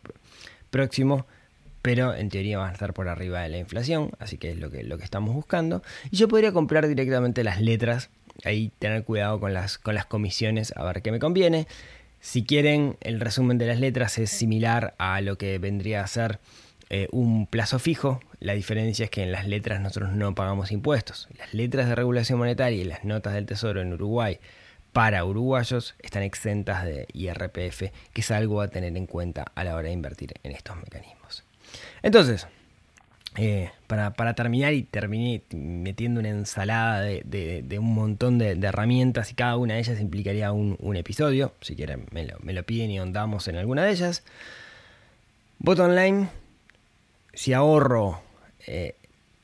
próximo, 0.70 1.26
pero 1.82 2.14
en 2.14 2.28
teoría 2.28 2.58
van 2.58 2.70
a 2.70 2.72
estar 2.72 2.92
por 2.92 3.08
arriba 3.08 3.40
de 3.42 3.48
la 3.48 3.58
inflación, 3.58 4.10
así 4.18 4.38
que 4.38 4.50
es 4.50 4.58
lo 4.58 4.70
que, 4.70 4.82
lo 4.82 4.98
que 4.98 5.04
estamos 5.04 5.34
buscando. 5.34 5.82
Y 6.10 6.16
yo 6.16 6.28
podría 6.28 6.52
comprar 6.52 6.86
directamente 6.88 7.44
las 7.44 7.60
letras 7.60 8.10
ahí 8.44 8.70
tener 8.78 9.04
cuidado 9.04 9.40
con 9.40 9.54
las, 9.54 9.78
con 9.78 9.94
las 9.94 10.06
comisiones 10.06 10.72
a 10.76 10.84
ver 10.84 11.02
qué 11.02 11.12
me 11.12 11.18
conviene. 11.18 11.66
Si 12.20 12.44
quieren, 12.44 12.96
el 13.00 13.20
resumen 13.20 13.58
de 13.58 13.66
las 13.66 13.78
letras 13.78 14.18
es 14.18 14.30
similar 14.30 14.94
a 14.98 15.20
lo 15.20 15.38
que 15.38 15.58
vendría 15.58 16.02
a 16.02 16.06
ser 16.06 16.40
eh, 16.90 17.08
un 17.12 17.46
plazo 17.46 17.78
fijo. 17.78 18.20
La 18.40 18.54
diferencia 18.54 19.04
es 19.04 19.10
que 19.10 19.22
en 19.22 19.32
las 19.32 19.46
letras 19.46 19.80
nosotros 19.80 20.12
no 20.12 20.34
pagamos 20.34 20.72
impuestos. 20.72 21.28
Las 21.38 21.52
letras 21.54 21.88
de 21.88 21.94
regulación 21.94 22.38
monetaria 22.38 22.80
y 22.80 22.84
las 22.84 23.04
notas 23.04 23.34
del 23.34 23.46
Tesoro 23.46 23.80
en 23.80 23.92
Uruguay 23.92 24.38
para 24.92 25.24
uruguayos 25.24 25.94
están 26.00 26.22
exentas 26.22 26.84
de 26.84 27.06
IRPF, 27.12 27.92
que 28.12 28.20
es 28.20 28.30
algo 28.30 28.60
a 28.60 28.68
tener 28.68 28.96
en 28.96 29.06
cuenta 29.06 29.44
a 29.54 29.64
la 29.64 29.74
hora 29.74 29.88
de 29.88 29.92
invertir 29.92 30.34
en 30.42 30.52
estos 30.52 30.76
mecanismos. 30.76 31.44
Entonces, 32.02 32.46
eh, 33.36 33.70
para, 33.86 34.34
terminar 34.34 34.72
y 34.72 34.82
terminé 34.82 35.42
metiendo 35.52 36.18
una 36.18 36.30
ensalada 36.30 37.02
de, 37.02 37.78
un 37.78 37.94
montón 37.94 38.38
de, 38.38 38.52
herramientas 38.52 39.30
y 39.30 39.34
cada 39.34 39.56
una 39.56 39.74
de 39.74 39.80
ellas 39.80 40.00
implicaría 40.00 40.50
un, 40.50 40.96
episodio. 40.96 41.54
Si 41.60 41.76
quieren 41.76 42.06
me 42.10 42.24
lo, 42.24 42.62
piden 42.64 42.90
y 42.90 42.98
ahondamos 42.98 43.46
en 43.46 43.56
alguna 43.56 43.84
de 43.84 43.92
ellas. 43.92 44.24
Bot 45.60 45.78
online, 45.78 46.28
si 47.38 47.52
ahorro 47.52 48.20
eh, 48.66 48.94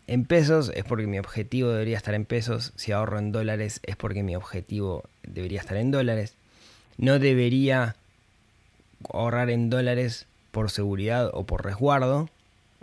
en 0.07 0.25
pesos 0.25 0.73
es 0.75 0.85
porque 0.85 1.07
mi 1.07 1.19
objetivo 1.19 1.71
debería 1.71 1.97
estar 1.97 2.15
en 2.15 2.25
pesos. 2.25 2.73
Si 2.77 2.93
ahorro 2.93 3.19
en 3.19 3.31
dólares 3.31 3.81
es 3.85 3.97
porque 3.97 4.23
mi 4.23 4.35
objetivo 4.37 5.05
debería 5.23 5.61
estar 5.61 5.77
en 5.77 5.91
dólares. 5.91 6.35
No 6.99 7.19
debería 7.19 7.97
ahorrar 9.13 9.51
en 9.51 9.71
dólares 9.71 10.27
por 10.51 10.71
seguridad 10.71 11.31
o 11.33 11.45
por 11.45 11.65
resguardo 11.65 12.29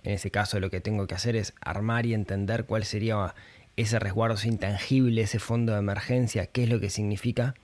en 0.03 0.13
ese 0.13 0.31
caso 0.31 0.59
lo 0.59 0.69
que 0.69 0.81
tengo 0.81 1.07
que 1.07 1.15
hacer 1.15 1.35
es 1.35 1.53
armar 1.61 2.05
y 2.05 2.13
entender 2.13 2.65
cuál 2.65 2.85
sería 2.85 3.35
ese 3.77 3.99
resguardo 3.99 4.35
intangible, 4.43 5.21
ese 5.21 5.39
fondo 5.39 5.73
de 5.73 5.79
emergencia, 5.79 6.47
qué 6.47 6.63
es 6.63 6.69
lo 6.69 6.79
que 6.79 6.89
significa 6.89 7.55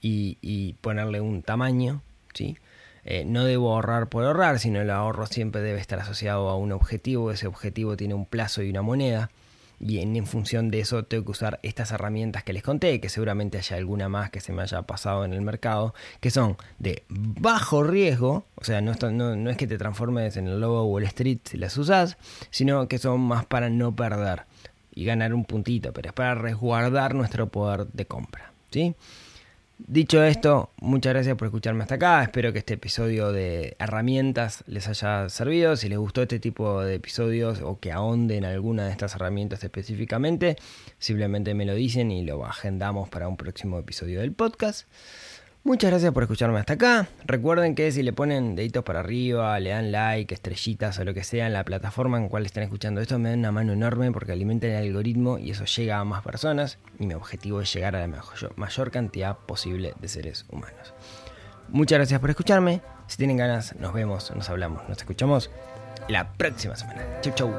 y, 0.00 0.74
ponerle 0.82 1.20
un 1.20 1.42
tamaño. 1.42 2.02
¿sí? 2.34 2.58
Eh, 3.06 3.24
no 3.24 3.44
debo 3.44 3.72
ahorrar 3.72 4.08
por 4.08 4.24
ahorrar, 4.24 4.58
sino 4.58 4.80
el 4.80 4.90
ahorro 4.90 5.26
siempre 5.26 5.62
debe 5.62 5.80
estar 5.80 5.98
asociado 6.00 6.50
a 6.50 6.56
un 6.56 6.72
objetivo, 6.72 7.30
ese 7.30 7.46
objetivo 7.46 7.96
tiene 7.96 8.14
un 8.14 8.26
plazo 8.26 8.62
y 8.62 8.70
una 8.70 8.82
moneda 8.82 9.30
y 9.78 9.98
en, 9.98 10.26
función 10.26 10.70
de 10.70 10.80
eso 10.80 11.04
tengo 11.04 11.24
que 11.24 11.30
usar 11.32 11.60
estas 11.62 11.90
herramientas 11.92 12.42
que 12.44 12.52
les 12.52 12.62
conté, 12.62 13.00
que 13.00 13.08
seguramente 13.08 13.58
haya 13.58 13.76
alguna 13.76 14.08
más 14.08 14.30
que 14.30 14.40
se 14.40 14.52
me 14.52 14.62
haya 14.62 14.82
pasado 14.82 15.24
en 15.24 15.32
el 15.32 15.42
mercado, 15.42 15.94
que 16.20 16.30
son 16.30 16.56
de 16.78 17.04
bajo 17.08 17.82
riesgo, 17.82 18.46
o 18.54 18.64
sea, 18.64 18.80
no, 18.80 18.94
no, 18.94 19.50
es 19.50 19.56
que 19.56 19.66
te 19.66 19.78
transformes 19.78 20.36
en 20.36 20.48
el 20.48 20.60
lobo 20.60 20.84
Wall 20.84 21.04
Street 21.04 21.38
si 21.44 21.58
las 21.58 21.76
usas, 21.76 22.16
sino 22.50 22.88
que 22.88 22.98
son 22.98 23.20
más 23.20 23.44
para 23.44 23.68
no 23.68 23.94
perder 23.94 24.44
y 24.94 25.04
ganar 25.04 25.34
un 25.34 25.44
puntito, 25.44 25.92
pero 25.92 26.08
es 26.08 26.14
para 26.14 26.34
resguardar 26.34 27.14
nuestro 27.14 27.48
poder 27.48 27.86
de 27.88 28.06
compra, 28.06 28.52
¿sí? 28.70 28.94
Dicho 29.78 30.22
esto, 30.22 30.70
muchas 30.80 31.12
gracias 31.12 31.36
por 31.36 31.48
escucharme 31.48 31.82
hasta 31.82 31.96
acá. 31.96 32.22
Espero 32.22 32.50
que 32.50 32.60
este 32.60 32.74
episodio 32.74 33.30
de 33.30 33.76
herramientas 33.78 34.64
les 34.66 34.88
haya 34.88 35.28
servido. 35.28 35.76
Si 35.76 35.90
les 35.90 35.98
gustó 35.98 36.22
este 36.22 36.38
tipo 36.38 36.82
de 36.82 36.94
episodios 36.94 37.60
o 37.60 37.78
que 37.78 37.92
ahonden 37.92 38.46
alguna 38.46 38.86
de 38.86 38.92
estas 38.92 39.14
herramientas 39.14 39.62
específicamente, 39.62 40.56
simplemente 40.98 41.52
me 41.52 41.66
lo 41.66 41.74
dicen 41.74 42.10
y 42.10 42.24
lo 42.24 42.46
agendamos 42.46 43.10
para 43.10 43.28
un 43.28 43.36
próximo 43.36 43.78
episodio 43.78 44.20
del 44.20 44.32
podcast. 44.32 44.88
Muchas 45.66 45.90
gracias 45.90 46.12
por 46.12 46.22
escucharme 46.22 46.60
hasta 46.60 46.74
acá. 46.74 47.08
Recuerden 47.24 47.74
que 47.74 47.90
si 47.90 48.04
le 48.04 48.12
ponen 48.12 48.54
deditos 48.54 48.84
para 48.84 49.00
arriba, 49.00 49.58
le 49.58 49.70
dan 49.70 49.90
like, 49.90 50.32
estrellitas 50.32 50.96
o 51.00 51.04
lo 51.04 51.12
que 51.12 51.24
sea 51.24 51.48
en 51.48 51.54
la 51.54 51.64
plataforma 51.64 52.18
en 52.18 52.28
cual 52.28 52.46
estén 52.46 52.62
escuchando 52.62 53.00
esto, 53.00 53.18
me 53.18 53.30
dan 53.30 53.40
una 53.40 53.50
mano 53.50 53.72
enorme 53.72 54.12
porque 54.12 54.30
alimentan 54.30 54.70
el 54.70 54.76
algoritmo 54.76 55.38
y 55.38 55.50
eso 55.50 55.64
llega 55.64 55.98
a 55.98 56.04
más 56.04 56.22
personas. 56.22 56.78
Y 57.00 57.06
mi 57.06 57.14
objetivo 57.14 57.60
es 57.60 57.74
llegar 57.74 57.96
a 57.96 58.06
la 58.06 58.22
mayor 58.54 58.92
cantidad 58.92 59.36
posible 59.38 59.94
de 60.00 60.06
seres 60.06 60.46
humanos. 60.50 60.94
Muchas 61.68 61.98
gracias 61.98 62.20
por 62.20 62.30
escucharme. 62.30 62.80
Si 63.08 63.16
tienen 63.16 63.36
ganas, 63.36 63.74
nos 63.74 63.92
vemos, 63.92 64.32
nos 64.36 64.48
hablamos, 64.48 64.88
nos 64.88 64.98
escuchamos 64.98 65.50
la 66.06 66.32
próxima 66.32 66.76
semana. 66.76 67.02
Chau, 67.22 67.34
chau. 67.34 67.50